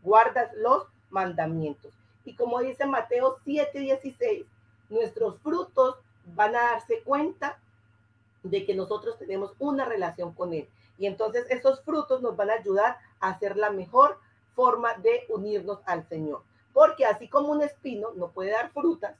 [0.03, 1.91] guardas los mandamientos.
[2.25, 4.45] Y como dice Mateo 7:16,
[4.89, 5.97] nuestros frutos
[6.35, 7.57] van a darse cuenta
[8.43, 10.67] de que nosotros tenemos una relación con Él.
[10.97, 14.19] Y entonces esos frutos nos van a ayudar a hacer la mejor
[14.55, 16.41] forma de unirnos al Señor.
[16.77, 19.15] Porque así como un espino no puede dar frutas,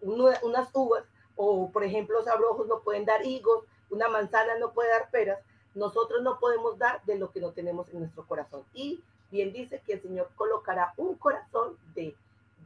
[0.00, 1.04] unas uvas,
[1.36, 5.38] o por ejemplo los abrojos no pueden dar higos, una manzana no puede dar peras,
[5.74, 8.62] nosotros no podemos dar de lo que no tenemos en nuestro corazón.
[8.72, 12.16] Y bien dice que el Señor colocará un corazón de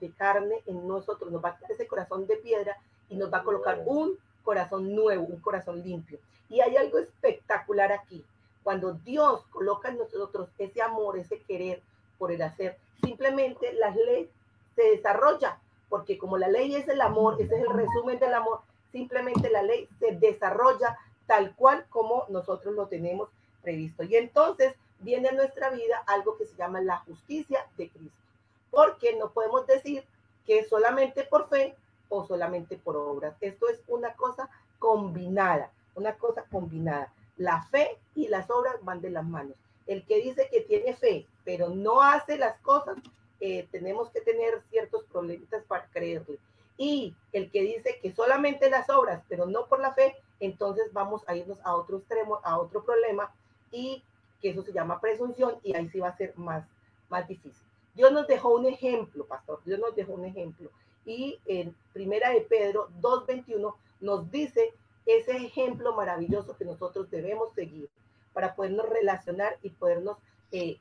[0.02, 2.76] de carne en nosotros, nos va a quitar ese corazón de piedra
[3.08, 6.18] y nos va a colocar un corazón nuevo, un corazón limpio.
[6.48, 8.24] Y hay algo espectacular aquí.
[8.64, 11.82] Cuando Dios coloca en nosotros ese amor, ese querer
[12.22, 14.30] por el hacer, simplemente la ley
[14.76, 15.58] se desarrolla,
[15.88, 18.60] porque como la ley es el amor, ese es el resumen del amor,
[18.92, 23.28] simplemente la ley se desarrolla tal cual como nosotros lo tenemos
[23.60, 24.04] previsto.
[24.04, 28.22] Y entonces viene a nuestra vida algo que se llama la justicia de Cristo
[28.70, 30.02] porque no podemos decir
[30.46, 31.76] que solamente por fe
[32.08, 33.34] o solamente por obras.
[33.40, 37.12] Esto es una cosa combinada, una cosa combinada.
[37.36, 39.56] La fe y las obras van de las manos.
[39.92, 42.96] El que dice que tiene fe, pero no hace las cosas,
[43.40, 46.38] eh, tenemos que tener ciertos problemitas para creerle.
[46.78, 51.22] Y el que dice que solamente las obras, pero no por la fe, entonces vamos
[51.26, 53.34] a irnos a otro extremo, a otro problema,
[53.70, 54.02] y
[54.40, 56.64] que eso se llama presunción, y ahí sí va a ser más,
[57.10, 57.62] más difícil.
[57.94, 60.70] Dios nos dejó un ejemplo, pastor, Dios nos dejó un ejemplo.
[61.04, 64.72] Y en Primera de Pedro 2.21 nos dice
[65.04, 67.90] ese ejemplo maravilloso que nosotros debemos seguir
[68.32, 70.18] para podernos relacionar y podernos
[70.50, 70.78] eh,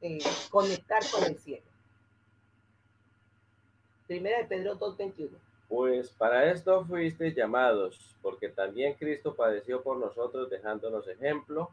[0.00, 0.18] eh,
[0.50, 1.64] conectar con el cielo.
[4.06, 5.30] Primera de Pedro 2.21.
[5.68, 11.70] Pues para esto fuiste llamados, porque también Cristo padeció por nosotros dejándonos ejemplo,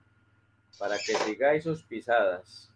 [0.77, 2.69] para que sigáis sus pisadas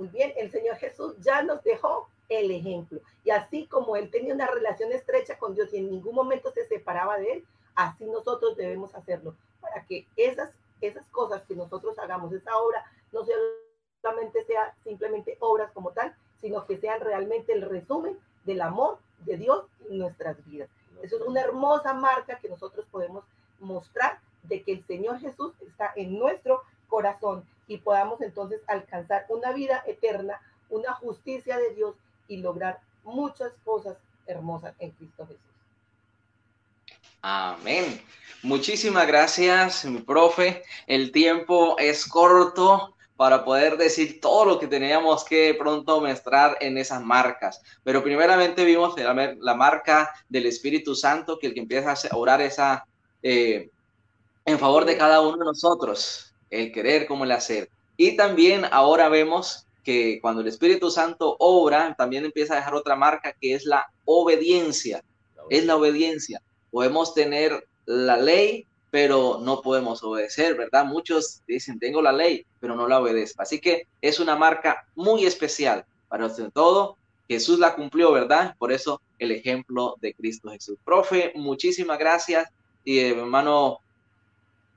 [0.00, 3.00] muy bien, el Señor Jesús ya nos dejó el ejemplo.
[3.24, 6.66] Y así como Él tenía una relación estrecha con Dios y en ningún momento se
[6.66, 12.32] separaba de Él, así nosotros debemos hacerlo, para que esas, esas cosas que nosotros hagamos,
[12.32, 13.20] esa obra, no
[14.00, 19.36] solamente sea simplemente obras como tal, sino que sean realmente el resumen del amor de
[19.36, 20.68] Dios en nuestras vidas.
[21.02, 23.24] Eso es una hermosa marca que nosotros podemos
[23.58, 29.52] mostrar de que el Señor Jesús está en nuestro corazón y podamos entonces alcanzar una
[29.52, 31.94] vida eterna, una justicia de Dios
[32.26, 35.49] y lograr muchas cosas hermosas en Cristo Jesús.
[37.22, 38.00] Amén.
[38.42, 40.62] Muchísimas gracias, mi profe.
[40.86, 46.78] El tiempo es corto para poder decir todo lo que teníamos que pronto mostrar en
[46.78, 47.60] esas marcas.
[47.84, 52.86] Pero primeramente vimos la, marca del Espíritu Santo, que el que empieza a orar esa
[53.22, 53.68] eh,
[54.46, 57.68] en favor de cada uno de nosotros el querer como el hacer.
[57.98, 62.96] Y también ahora vemos que cuando el Espíritu Santo obra, también empieza a dejar otra
[62.96, 65.04] marca que es la obediencia.
[65.50, 66.40] Es la obediencia.
[66.70, 70.84] Podemos tener la ley, pero no podemos obedecer, ¿verdad?
[70.84, 73.42] Muchos dicen, tengo la ley, pero no la obedezco.
[73.42, 76.96] Así que es una marca muy especial para todo.
[77.28, 78.56] Jesús la cumplió, ¿verdad?
[78.58, 80.78] Por eso el ejemplo de Cristo Jesús.
[80.84, 82.48] Profe, muchísimas gracias.
[82.84, 83.78] Y eh, hermano,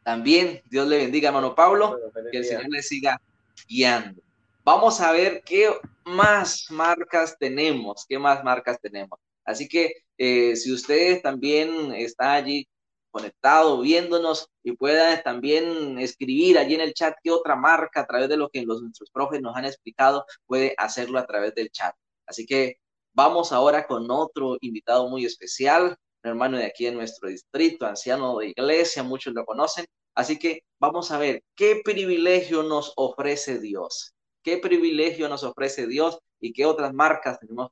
[0.03, 1.97] también Dios le bendiga, hermano Pablo,
[2.31, 3.19] que el Señor le siga
[3.67, 4.21] guiando.
[4.63, 5.69] Vamos a ver qué
[6.05, 9.19] más marcas tenemos, qué más marcas tenemos.
[9.45, 12.67] Así que eh, si usted también está allí
[13.11, 18.27] conectado, viéndonos y pueda también escribir allí en el chat qué otra marca a través
[18.29, 21.93] de lo que los, nuestros profes nos han explicado, puede hacerlo a través del chat.
[22.25, 22.77] Así que
[23.13, 28.37] vamos ahora con otro invitado muy especial, un hermano de aquí en nuestro distrito, anciano
[28.39, 29.85] de iglesia, muchos lo conocen.
[30.15, 36.19] Así que vamos a ver qué privilegio nos ofrece Dios, qué privilegio nos ofrece Dios
[36.39, 37.69] y qué otras marcas tenemos.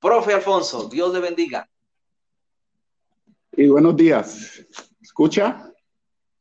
[0.00, 1.68] Profe Alfonso, Dios le bendiga.
[3.52, 4.64] Y buenos días.
[5.02, 5.70] ¿Escucha?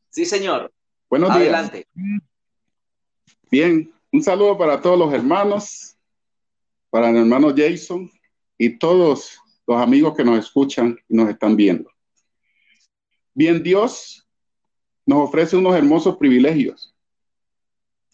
[0.10, 0.72] Sí, señor.
[1.10, 1.54] Buenos días.
[1.54, 1.88] Adelante.
[3.52, 5.98] Bien, un saludo para todos los hermanos,
[6.90, 8.10] para el hermano Jason
[8.58, 11.92] y todos los amigos que nos escuchan y nos están viendo.
[13.34, 14.26] Bien, Dios
[15.06, 16.96] nos ofrece unos hermosos privilegios.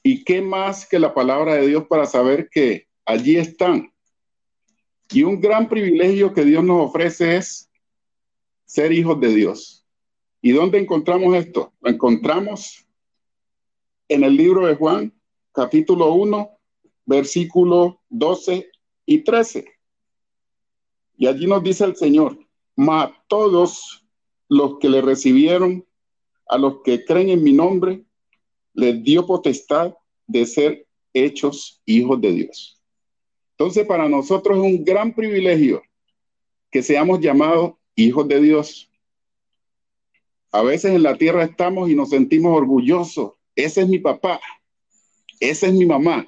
[0.02, 3.95] ¿Y qué más que la palabra de Dios para saber que allí están?
[5.12, 7.70] Y un gran privilegio que Dios nos ofrece es
[8.66, 9.86] ser hijos de Dios.
[10.42, 11.74] ¿Y dónde encontramos esto?
[11.82, 12.86] Lo encontramos
[14.08, 15.14] en el libro de Juan,
[15.52, 16.50] capítulo 1,
[17.06, 18.70] versículo 12
[19.06, 19.66] y 13.
[21.18, 22.38] Y allí nos dice el Señor,
[22.76, 24.06] ma todos
[24.50, 25.86] los que le recibieron,
[26.48, 28.04] a los que creen en mi nombre,
[28.74, 29.96] les dio potestad
[30.28, 32.80] de ser hechos hijos de Dios.
[33.58, 35.82] Entonces, para nosotros es un gran privilegio
[36.70, 38.92] que seamos llamados hijos de Dios.
[40.52, 43.34] A veces en la tierra estamos y nos sentimos orgullosos.
[43.56, 44.42] Ese es mi papá,
[45.40, 46.28] esa es mi mamá.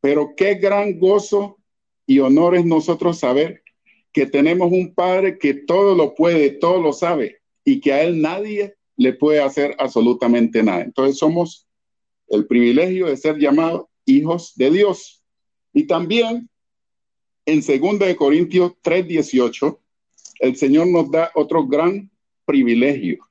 [0.00, 1.58] Pero qué gran gozo
[2.06, 3.62] y honor es nosotros saber
[4.12, 8.22] que tenemos un Padre que todo lo puede, todo lo sabe y que a Él
[8.22, 10.82] nadie le puede hacer absolutamente nada.
[10.82, 11.66] Entonces somos
[12.28, 15.23] el privilegio de ser llamados hijos de Dios.
[15.74, 16.48] Y también
[17.44, 19.78] en 2 de Corintios 3:18
[20.40, 22.10] el Señor nos da otro gran
[22.46, 23.28] privilegio.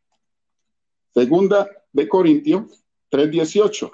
[1.14, 3.92] Segunda de Corintios 3:18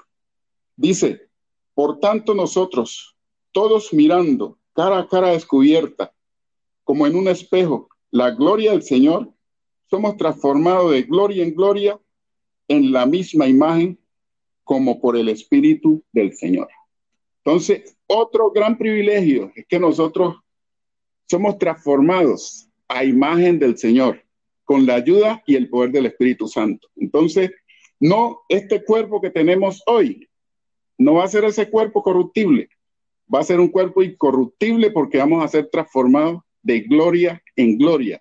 [0.76, 1.28] dice,
[1.74, 3.16] por tanto nosotros,
[3.52, 6.12] todos mirando cara a cara descubierta,
[6.84, 9.32] como en un espejo, la gloria del Señor,
[9.88, 12.00] somos transformados de gloria en gloria
[12.68, 13.98] en la misma imagen
[14.64, 16.68] como por el Espíritu del Señor.
[17.44, 20.36] Entonces, otro gran privilegio es que nosotros
[21.28, 24.22] somos transformados a imagen del Señor,
[24.64, 26.88] con la ayuda y el poder del Espíritu Santo.
[26.96, 27.50] Entonces,
[28.00, 30.28] no este cuerpo que tenemos hoy,
[30.98, 32.68] no va a ser ese cuerpo corruptible,
[33.32, 38.20] va a ser un cuerpo incorruptible porque vamos a ser transformados de gloria en gloria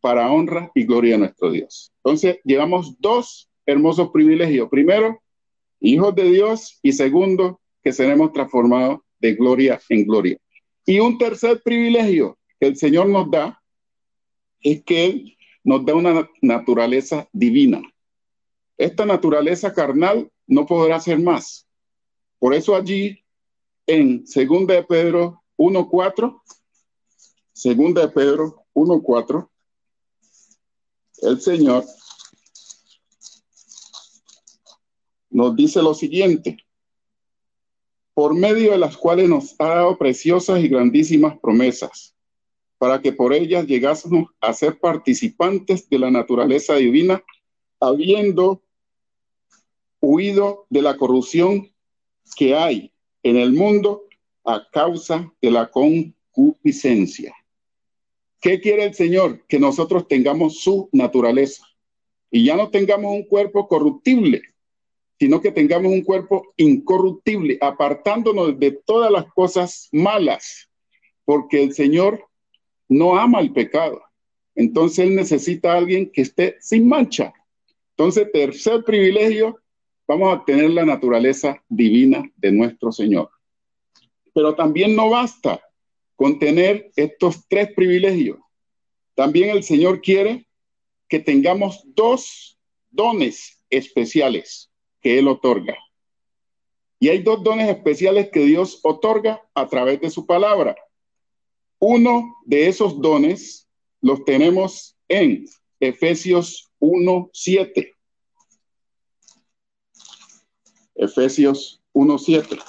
[0.00, 1.92] para honra y gloria a nuestro Dios.
[2.04, 4.68] Entonces, llevamos dos hermosos privilegios.
[4.68, 5.22] Primero,
[5.80, 10.38] hijos de Dios y segundo, que seremos transformados de gloria en gloria.
[10.84, 13.62] Y un tercer privilegio que el Señor nos da
[14.60, 17.82] es que nos da una naturaleza divina.
[18.76, 21.66] Esta naturaleza carnal no podrá ser más.
[22.38, 23.22] Por eso allí
[23.86, 26.42] en 2 de Pedro 1.4,
[27.64, 29.48] 2 de Pedro 1.4,
[31.22, 31.84] el Señor
[35.30, 36.56] nos dice lo siguiente,
[38.14, 42.14] por medio de las cuales nos ha dado preciosas y grandísimas promesas
[42.82, 47.22] para que por ellas llegásemos a ser participantes de la naturaleza divina,
[47.78, 48.60] habiendo
[50.00, 51.72] huido de la corrupción
[52.34, 54.02] que hay en el mundo
[54.44, 57.32] a causa de la concupiscencia.
[58.40, 59.44] ¿Qué quiere el Señor?
[59.46, 61.64] Que nosotros tengamos su naturaleza
[62.32, 64.42] y ya no tengamos un cuerpo corruptible,
[65.22, 70.68] sino que tengamos un cuerpo incorruptible, apartándonos de todas las cosas malas,
[71.24, 72.26] porque el Señor
[72.88, 74.02] no ama el pecado.
[74.56, 77.32] Entonces él necesita a alguien que esté sin mancha.
[77.90, 79.60] Entonces, tercer privilegio,
[80.08, 83.30] vamos a tener la naturaleza divina de nuestro Señor.
[84.34, 85.62] Pero también no basta
[86.16, 88.40] con tener estos tres privilegios.
[89.14, 90.48] También el Señor quiere
[91.06, 92.58] que tengamos dos
[92.90, 94.71] dones especiales
[95.02, 95.76] que Él otorga.
[96.98, 100.76] Y hay dos dones especiales que Dios otorga a través de su palabra.
[101.80, 103.68] Uno de esos dones
[104.00, 105.46] los tenemos en
[105.80, 107.92] Efesios 1.7.
[110.94, 112.62] Efesios 1.7.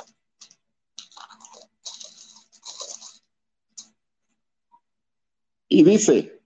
[5.67, 6.39] Y dice,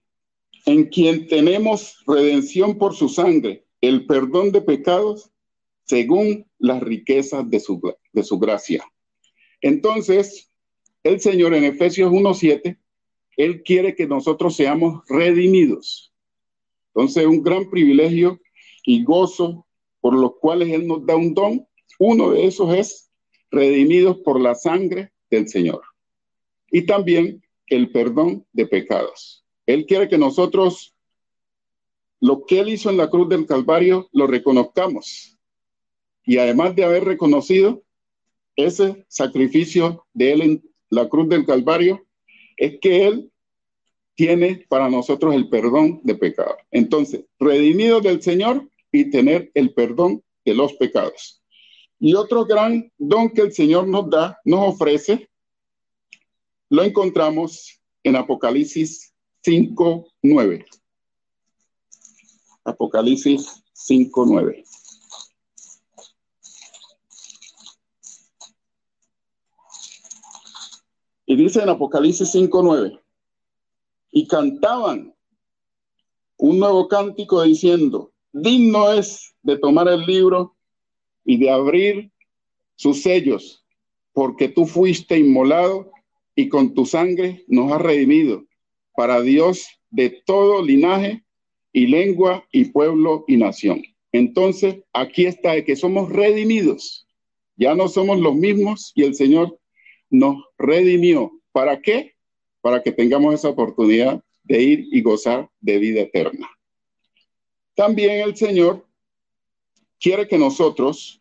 [0.66, 5.30] en quien tenemos redención por su sangre, el perdón de pecados,
[5.88, 7.80] según las riquezas de su,
[8.12, 8.84] de su gracia.
[9.60, 10.52] Entonces,
[11.02, 12.78] el Señor en Efesios 1.7,
[13.36, 16.12] Él quiere que nosotros seamos redimidos.
[16.88, 18.40] Entonces, un gran privilegio
[18.84, 19.66] y gozo
[20.00, 21.66] por los cuales Él nos da un don.
[21.98, 23.10] Uno de esos es
[23.50, 25.82] redimidos por la sangre del Señor.
[26.70, 29.44] Y también el perdón de pecados.
[29.64, 30.94] Él quiere que nosotros
[32.20, 35.37] lo que Él hizo en la cruz del Calvario lo reconozcamos.
[36.28, 37.82] Y además de haber reconocido
[38.54, 42.06] ese sacrificio de Él en la cruz del Calvario,
[42.58, 43.32] es que Él
[44.14, 46.58] tiene para nosotros el perdón de pecados.
[46.70, 51.42] Entonces, redimido del Señor y tener el perdón de los pecados.
[51.98, 55.30] Y otro gran don que el Señor nos da, nos ofrece,
[56.68, 59.14] lo encontramos en Apocalipsis
[59.44, 60.66] 5, 9.
[62.64, 64.64] Apocalipsis 5, 9.
[71.27, 72.98] Y dice en Apocalipsis 5, 9.
[74.12, 75.14] Y cantaban
[76.36, 80.56] un nuevo cántico diciendo, digno es de tomar el libro
[81.24, 82.10] y de abrir
[82.76, 83.64] sus sellos,
[84.12, 85.90] porque tú fuiste inmolado
[86.34, 88.44] y con tu sangre nos has redimido
[88.94, 91.24] para Dios de todo linaje
[91.72, 93.82] y lengua y pueblo y nación.
[94.12, 97.06] Entonces, aquí está de que somos redimidos.
[97.56, 99.58] Ya no somos los mismos y el Señor
[100.10, 101.32] nos redimió.
[101.52, 102.14] ¿Para qué?
[102.60, 106.48] Para que tengamos esa oportunidad de ir y gozar de vida eterna.
[107.74, 108.86] También el Señor
[110.00, 111.20] quiere que nosotros,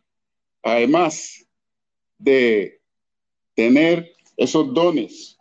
[0.63, 1.45] además
[2.17, 2.79] de
[3.53, 5.37] tener esos dones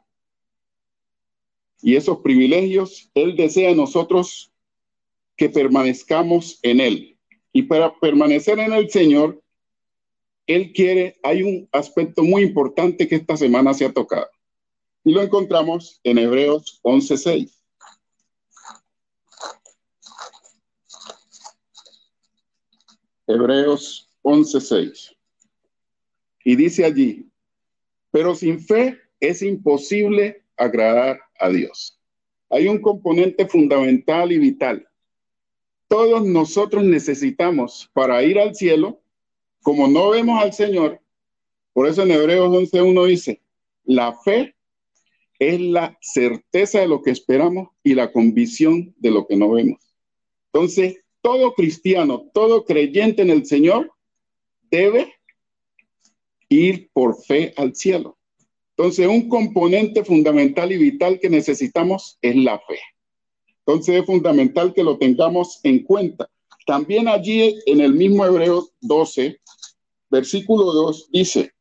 [1.80, 4.52] y esos privilegios, Él desea nosotros
[5.36, 7.18] que permanezcamos en Él.
[7.52, 9.42] Y para permanecer en el Señor,
[10.46, 14.28] Él quiere, hay un aspecto muy importante que esta semana se ha tocado.
[15.04, 17.52] Y lo encontramos en Hebreos 11.6.
[23.26, 25.16] Hebreos 11.6.
[26.44, 27.28] Y dice allí,
[28.12, 32.00] pero sin fe es imposible agradar a Dios.
[32.50, 34.88] Hay un componente fundamental y vital.
[35.88, 39.00] Todos nosotros necesitamos para ir al cielo,
[39.66, 41.00] como no vemos al Señor,
[41.72, 43.42] por eso en Hebreos 11.1 dice,
[43.82, 44.54] la fe
[45.40, 49.80] es la certeza de lo que esperamos y la convicción de lo que no vemos.
[50.52, 53.90] Entonces, todo cristiano, todo creyente en el Señor
[54.70, 55.12] debe
[56.48, 58.16] ir por fe al cielo.
[58.76, 62.78] Entonces, un componente fundamental y vital que necesitamos es la fe.
[63.66, 66.30] Entonces, es fundamental que lo tengamos en cuenta.
[66.66, 69.40] También allí en el mismo Hebreos 12,
[70.10, 71.52] versículo 2, dice,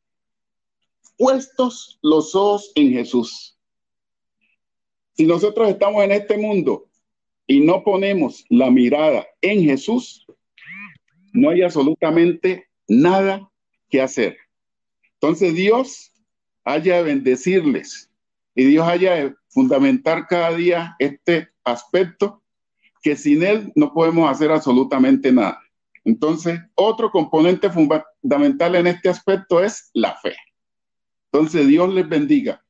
[1.16, 3.56] puestos los ojos en Jesús.
[5.14, 6.90] Si nosotros estamos en este mundo
[7.46, 10.26] y no ponemos la mirada en Jesús,
[11.34, 13.48] no hay absolutamente nada
[13.90, 14.38] que hacer.
[15.14, 16.12] Entonces Dios
[16.64, 18.10] haya de bendecirles
[18.56, 22.42] y Dios haya de fundamentar cada día este aspecto
[23.06, 25.62] que sin Él no podemos hacer absolutamente nada.
[26.04, 30.36] Entonces, otro componente fundamental en este aspecto es la fe.
[31.32, 32.66] Entonces, Dios les bendiga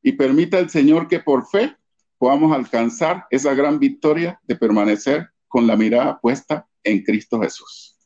[0.00, 1.76] y permita al Señor que por fe
[2.16, 7.98] podamos alcanzar esa gran victoria de permanecer con la mirada puesta en Cristo Jesús.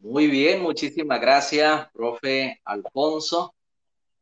[0.00, 3.54] Muy bien, muchísimas gracias, profe Alfonso,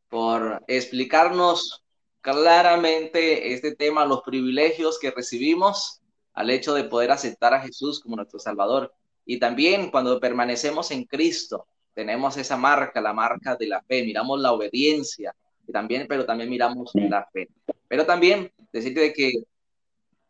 [0.07, 1.83] por explicarnos
[2.27, 6.01] claramente este tema, los privilegios que recibimos
[6.33, 8.93] al hecho de poder aceptar a Jesús como nuestro Salvador.
[9.25, 14.41] Y también cuando permanecemos en Cristo, tenemos esa marca, la marca de la fe, miramos
[14.41, 15.33] la obediencia,
[15.65, 17.47] y también, pero también miramos la fe.
[17.87, 19.31] Pero también decirte que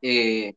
[0.03, 0.53] eh,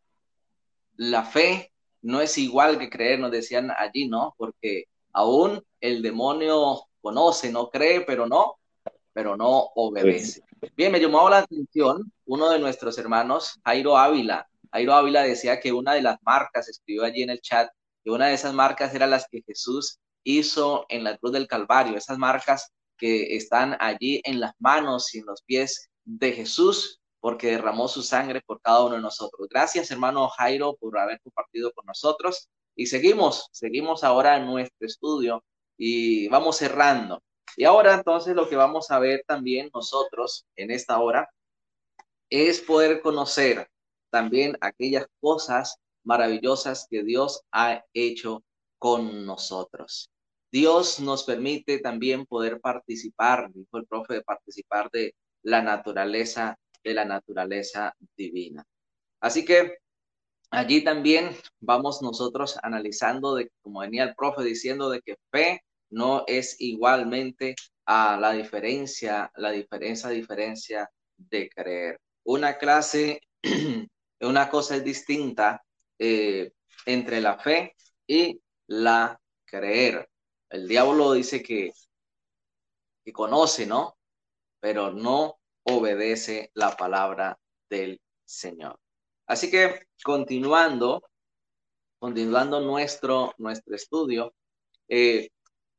[0.96, 1.72] la fe
[2.02, 4.34] no es igual que creer, nos decían allí, ¿no?
[4.36, 8.58] Porque aún el demonio conoce, no cree, pero no,
[9.14, 10.42] pero no obedece.
[10.76, 14.48] Bien, me llamó la atención uno de nuestros hermanos, Jairo Ávila.
[14.72, 17.70] Jairo Ávila decía que una de las marcas, escribió allí en el chat,
[18.04, 21.96] que una de esas marcas eran las que Jesús hizo en la cruz del Calvario,
[21.96, 27.48] esas marcas que están allí en las manos y en los pies de Jesús porque
[27.48, 29.48] derramó su sangre por cada uno de nosotros.
[29.48, 32.48] Gracias, hermano Jairo, por haber compartido con nosotros.
[32.74, 35.44] Y seguimos, seguimos ahora en nuestro estudio
[35.76, 37.22] y vamos cerrando.
[37.56, 41.28] Y ahora entonces lo que vamos a ver también nosotros en esta hora
[42.30, 43.68] es poder conocer
[44.10, 48.42] también aquellas cosas maravillosas que Dios ha hecho
[48.78, 50.10] con nosotros.
[50.50, 56.94] Dios nos permite también poder participar, dijo el profe, de participar de la naturaleza, de
[56.94, 58.64] la naturaleza divina.
[59.20, 59.78] Así que
[60.50, 66.24] allí también vamos nosotros analizando de, como venía el profe diciendo, de que fe no
[66.26, 67.54] es igualmente
[67.86, 72.00] a la diferencia, la diferencia, diferencia de creer.
[72.24, 73.20] Una clase,
[74.20, 75.62] una cosa es distinta
[75.98, 76.52] eh,
[76.86, 77.74] entre la fe
[78.06, 80.08] y la creer.
[80.48, 81.72] El diablo dice que,
[83.04, 83.96] que conoce, ¿no?
[84.60, 87.38] Pero no obedece la palabra
[87.68, 88.78] del Señor.
[89.26, 91.02] Así que continuando,
[91.98, 94.34] continuando nuestro, nuestro estudio,
[94.88, 95.30] eh,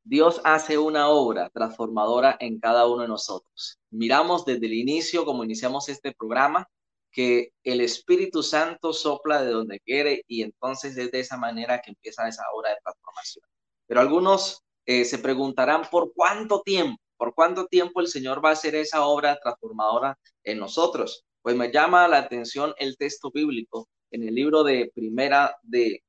[0.04, 3.80] Dios hace una obra transformadora en cada uno de nosotros.
[3.91, 6.68] Miramos desde el inicio, como iniciamos este programa,
[7.12, 11.91] que el Espíritu Santo sopla de donde quiere y entonces es de esa manera que
[11.91, 13.45] empieza esa obra de transformación.
[13.86, 18.54] Pero algunos eh, se preguntarán por cuánto tiempo, por cuánto tiempo el Señor va a
[18.54, 21.26] hacer esa obra transformadora en nosotros.
[21.41, 26.04] Pues me llama la atención el texto bíblico en el libro de Primera de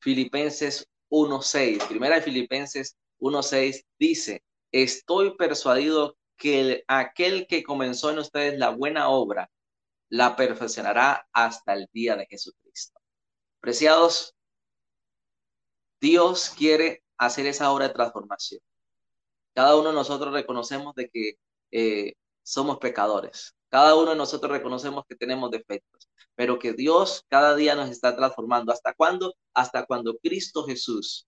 [0.00, 1.86] Filipenses 1.6.
[1.86, 4.42] Primera de Filipenses 1.6 dice,
[4.72, 9.50] estoy persuadido que aquel que comenzó en ustedes la buena obra,
[10.08, 13.00] la perfeccionará hasta el día de Jesucristo.
[13.60, 14.34] Preciados,
[16.00, 18.60] Dios quiere hacer esa obra de transformación.
[19.54, 21.38] Cada uno de nosotros reconocemos de que
[21.70, 23.54] eh, somos pecadores.
[23.70, 28.14] Cada uno de nosotros reconocemos que tenemos defectos, pero que Dios cada día nos está
[28.14, 28.72] transformando.
[28.72, 29.34] ¿Hasta cuándo?
[29.54, 31.26] Hasta cuando Cristo Jesús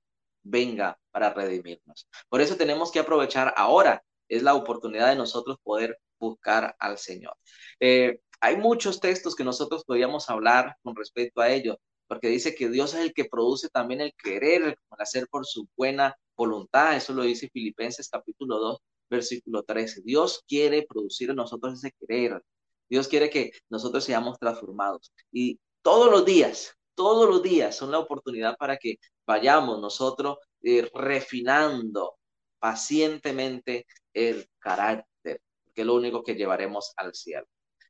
[0.49, 2.09] venga para redimirnos.
[2.29, 4.03] Por eso tenemos que aprovechar ahora.
[4.29, 7.37] Es la oportunidad de nosotros poder buscar al Señor.
[7.81, 11.79] Eh, hay muchos textos que nosotros podríamos hablar con respecto a ello,
[12.09, 15.69] porque dice que Dios es el que produce también el querer, el hacer por su
[15.77, 16.97] buena voluntad.
[16.97, 18.79] Eso lo dice Filipenses capítulo 2,
[19.11, 20.03] versículo 13.
[20.03, 22.43] Dios quiere producir en nosotros ese querer.
[22.89, 25.13] Dios quiere que nosotros seamos transformados.
[25.33, 30.91] Y todos los días, todos los días son la oportunidad para que vayamos nosotros eh,
[30.95, 32.17] refinando
[32.59, 35.41] pacientemente el carácter,
[35.75, 37.47] que es lo único que llevaremos al cielo.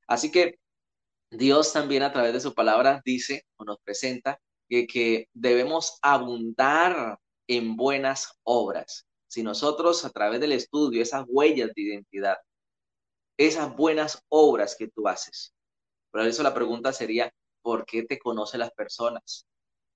[0.06, 0.58] Así que
[1.30, 4.38] Dios también a través de su palabra dice o nos presenta
[4.68, 9.06] que, que debemos abundar en buenas obras.
[9.28, 12.36] Si nosotros a través del estudio, esas huellas de identidad,
[13.38, 15.54] esas buenas obras que tú haces,
[16.10, 17.30] por eso la pregunta sería,
[17.66, 19.44] ¿por qué te conocen las personas?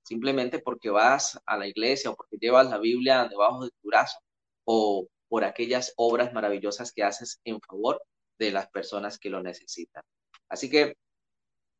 [0.03, 4.19] Simplemente porque vas a la iglesia o porque llevas la Biblia debajo de tu brazo
[4.65, 8.03] o por aquellas obras maravillosas que haces en favor
[8.41, 10.03] de las personas que lo necesitan.
[10.49, 10.95] Así que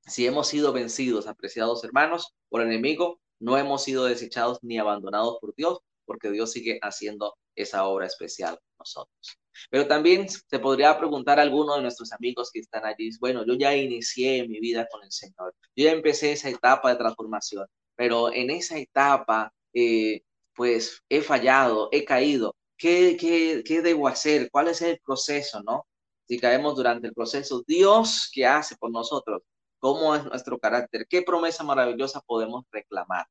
[0.07, 5.39] si hemos sido vencidos, apreciados hermanos, por el enemigo, no hemos sido desechados ni abandonados
[5.41, 9.39] por Dios, porque Dios sigue haciendo esa obra especial con nosotros.
[9.71, 13.55] Pero también se podría preguntar a alguno de nuestros amigos que están allí, bueno, yo
[13.55, 18.33] ya inicié mi vida con el Señor, yo ya empecé esa etapa de transformación, pero
[18.33, 20.23] en esa etapa, eh,
[20.55, 22.55] pues he fallado, he caído.
[22.77, 24.51] ¿Qué, qué, ¿Qué debo hacer?
[24.51, 25.87] ¿Cuál es el proceso, no?
[26.27, 29.43] Si caemos durante el proceso, Dios, ¿qué hace por nosotros?
[29.81, 31.07] ¿Cómo es nuestro carácter?
[31.09, 33.27] ¿Qué promesa maravillosa podemos reclamar?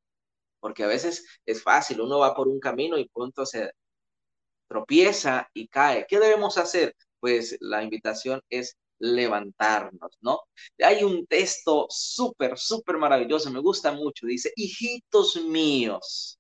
[0.60, 3.72] Porque a veces es fácil, uno va por un camino y pronto se
[4.70, 6.06] tropieza y cae.
[6.08, 6.96] ¿Qué debemos hacer?
[7.20, 10.42] Pues la invitación es levantarnos, ¿no?
[10.84, 16.38] Hay un texto súper, súper maravilloso, me gusta mucho, dice, hijitos míos,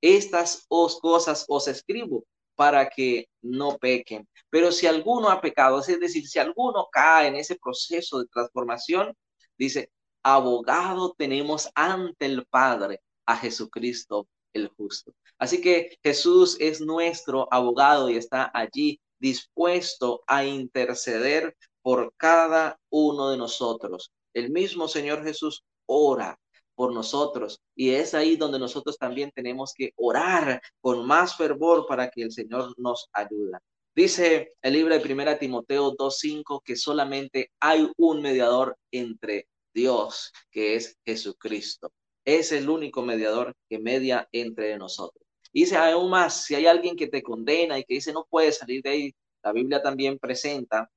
[0.00, 4.28] estas os cosas os escribo para que no pequen.
[4.50, 9.14] Pero si alguno ha pecado, es decir, si alguno cae en ese proceso de transformación,
[9.58, 9.90] dice,
[10.22, 15.12] abogado tenemos ante el Padre a Jesucristo el justo.
[15.38, 23.30] Así que Jesús es nuestro abogado y está allí dispuesto a interceder por cada uno
[23.30, 24.10] de nosotros.
[24.32, 26.38] El mismo Señor Jesús ora
[26.74, 32.10] por nosotros y es ahí donde nosotros también tenemos que orar con más fervor para
[32.10, 33.58] que el Señor nos ayude.
[33.94, 40.74] Dice el libro de Primera Timoteo 2.5 que solamente hay un mediador entre Dios, que
[40.74, 41.92] es Jesucristo.
[42.24, 45.24] Es el único mediador que media entre nosotros.
[45.52, 48.82] Dice aún más, si hay alguien que te condena y que dice no puedes salir
[48.82, 50.90] de ahí, la Biblia también presenta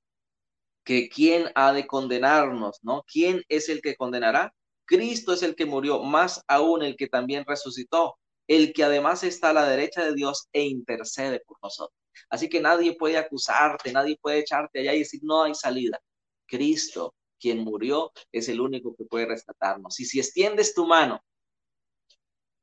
[0.84, 3.03] que quién ha de condenarnos, ¿no?
[3.11, 4.53] ¿Quién es el que condenará?
[4.86, 8.17] Cristo es el que murió, más aún el que también resucitó,
[8.47, 11.99] el que además está a la derecha de Dios e intercede por nosotros.
[12.30, 15.99] Así que nadie puede acusarte, nadie puede echarte allá y decir no hay salida.
[16.47, 20.00] Cristo, quien murió, es el único que puede rescatarnos.
[20.00, 21.22] Y si extiendes tu mano,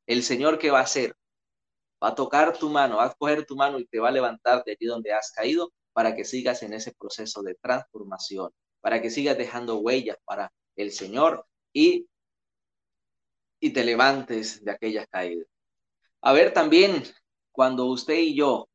[0.06, 1.14] el Señor que va a hacer,
[2.02, 4.62] va a tocar tu mano, va a coger tu mano y te va a levantar
[4.64, 8.50] de allí donde has caído para que sigas en ese proceso de transformación,
[8.80, 12.08] para que sigas dejando huellas para el Señor y,
[13.60, 15.46] y te levantes de aquellas caídas.
[16.20, 17.02] A ver también,
[17.52, 18.68] cuando usted y yo,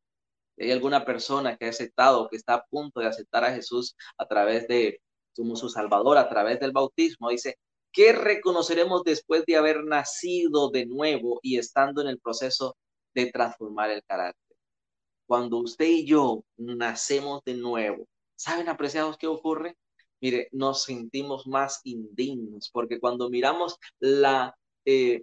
[0.57, 4.27] hay alguna persona que ha aceptado, que está a punto de aceptar a Jesús a
[4.27, 5.01] través de,
[5.39, 7.57] como su Salvador, a través del bautismo, dice,
[7.93, 12.75] ¿qué reconoceremos después de haber nacido de nuevo y estando en el proceso
[13.15, 14.57] de transformar el carácter?
[15.25, 19.77] Cuando usted y yo nacemos de nuevo, ¿saben apreciados qué ocurre?
[20.19, 25.21] Mire, nos sentimos más indignos, porque cuando miramos la eh,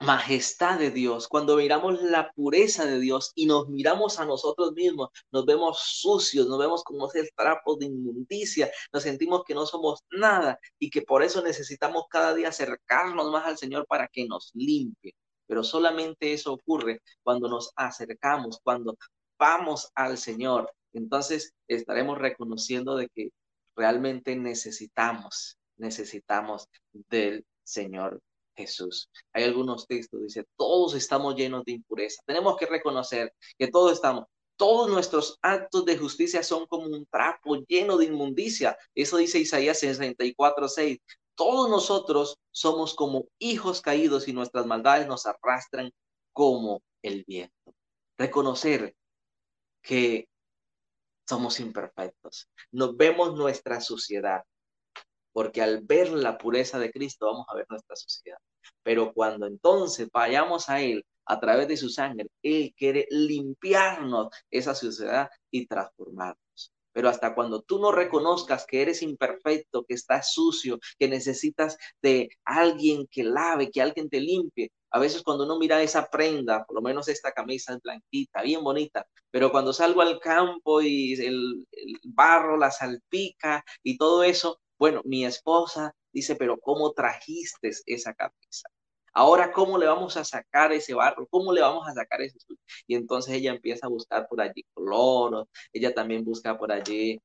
[0.00, 5.10] majestad de Dios, cuando miramos la pureza de Dios y nos miramos a nosotros mismos,
[5.30, 10.00] nos vemos sucios, nos vemos como ese trapo de inmundicia, nos sentimos que no somos
[10.10, 14.50] nada y que por eso necesitamos cada día acercarnos más al Señor para que nos
[14.54, 15.14] limpie.
[15.46, 18.96] Pero solamente eso ocurre cuando nos acercamos, cuando
[19.38, 20.72] vamos al Señor.
[20.92, 23.30] Entonces estaremos reconociendo de que
[23.76, 28.20] realmente necesitamos, necesitamos del Señor
[28.56, 29.10] Jesús.
[29.32, 32.22] Hay algunos textos, dice, todos estamos llenos de impureza.
[32.26, 34.24] Tenemos que reconocer que todos estamos,
[34.56, 38.76] todos nuestros actos de justicia son como un trapo lleno de inmundicia.
[38.94, 40.98] Eso dice Isaías 64, 6.
[41.34, 45.90] Todos nosotros somos como hijos caídos y nuestras maldades nos arrastran
[46.32, 47.74] como el viento.
[48.16, 48.94] Reconocer
[49.82, 50.28] que
[51.28, 52.48] somos imperfectos.
[52.70, 54.44] Nos vemos nuestra suciedad
[55.34, 58.38] porque al ver la pureza de Cristo vamos a ver nuestra sociedad.
[58.84, 64.74] Pero cuando entonces vayamos a Él a través de su sangre, Él quiere limpiarnos esa
[64.76, 66.72] sociedad y transformarnos.
[66.92, 72.28] Pero hasta cuando tú no reconozcas que eres imperfecto, que estás sucio, que necesitas de
[72.44, 74.70] alguien que lave, que alguien te limpie.
[74.92, 79.04] A veces cuando uno mira esa prenda, por lo menos esta camisa blanquita, bien bonita,
[79.32, 85.02] pero cuando salgo al campo y el, el barro la salpica y todo eso, bueno,
[85.04, 88.68] mi esposa dice, pero ¿cómo trajiste esa camisa?
[89.12, 91.26] Ahora, ¿cómo le vamos a sacar ese barro?
[91.28, 92.38] ¿Cómo le vamos a sacar ese
[92.86, 97.20] Y entonces ella empieza a buscar por allí cloro, ella también busca por allí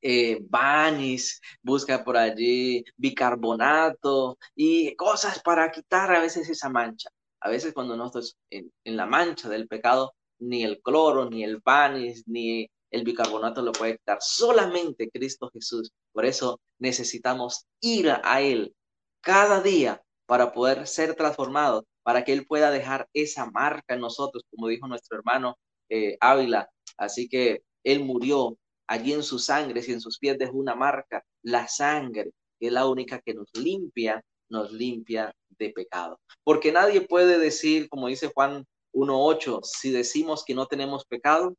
[0.00, 7.10] eh, banis, busca por allí bicarbonato y cosas para quitar a veces esa mancha.
[7.40, 11.60] A veces cuando nosotros en, en la mancha del pecado, ni el cloro, ni el
[11.60, 15.92] banis, ni el bicarbonato lo puede quitar solamente Cristo Jesús.
[16.12, 18.74] Por eso necesitamos ir a Él
[19.20, 24.44] cada día para poder ser transformados, para que Él pueda dejar esa marca en nosotros,
[24.50, 25.56] como dijo nuestro hermano
[25.88, 26.68] eh, Ávila.
[26.96, 28.56] Así que Él murió
[28.86, 32.72] allí en su sangre, si en sus pies dejó una marca, la sangre, que es
[32.72, 36.20] la única que nos limpia, nos limpia de pecado.
[36.44, 41.56] Porque nadie puede decir, como dice Juan 1.8, si decimos que no tenemos pecado,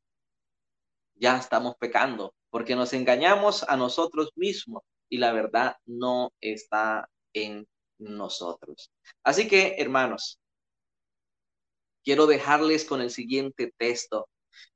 [1.16, 7.66] ya estamos pecando, porque nos engañamos a nosotros mismos y la verdad no está en
[7.98, 8.92] nosotros.
[9.24, 10.38] Así que, hermanos,
[12.04, 14.28] quiero dejarles con el siguiente texto,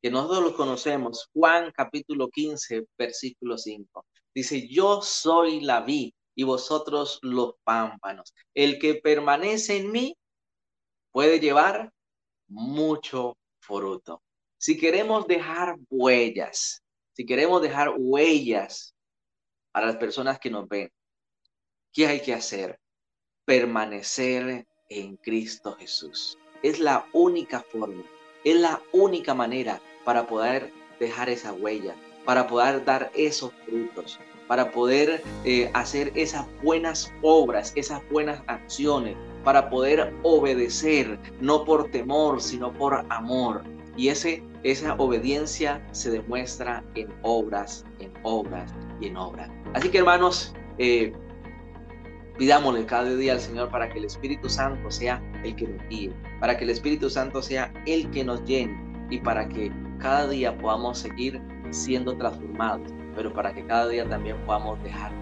[0.03, 4.05] que nosotros lo conocemos, Juan capítulo 15, versículo 5.
[4.35, 8.35] Dice, yo soy la vid y vosotros los pámpanos.
[8.55, 10.17] El que permanece en mí
[11.13, 11.93] puede llevar
[12.49, 14.21] mucho fruto.
[14.57, 16.83] Si queremos dejar huellas,
[17.19, 18.95] si queremos dejar huellas
[19.73, 20.89] para las personas que nos ven,
[21.93, 22.79] ¿qué hay que hacer?
[23.45, 26.39] Permanecer en Cristo Jesús.
[26.63, 28.05] Es la única forma,
[28.45, 34.71] es la única manera para poder dejar esa huella, para poder dar esos frutos, para
[34.71, 42.41] poder eh, hacer esas buenas obras, esas buenas acciones, para poder obedecer, no por temor,
[42.41, 43.65] sino por amor.
[43.97, 49.51] Y ese esa obediencia se demuestra en obras, en obras y en obras.
[49.75, 51.13] Así que hermanos, eh,
[52.39, 56.13] pidámosle cada día al Señor para que el Espíritu Santo sea el que nos guíe,
[56.41, 58.77] para que el Espíritu Santo sea el que nos llene
[59.11, 61.41] y para que cada día podamos seguir
[61.71, 65.13] siendo transformados, pero para que cada día también podamos dejar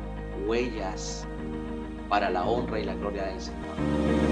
[0.47, 1.27] huellas
[2.09, 4.26] para la honra y la gloria del Señor.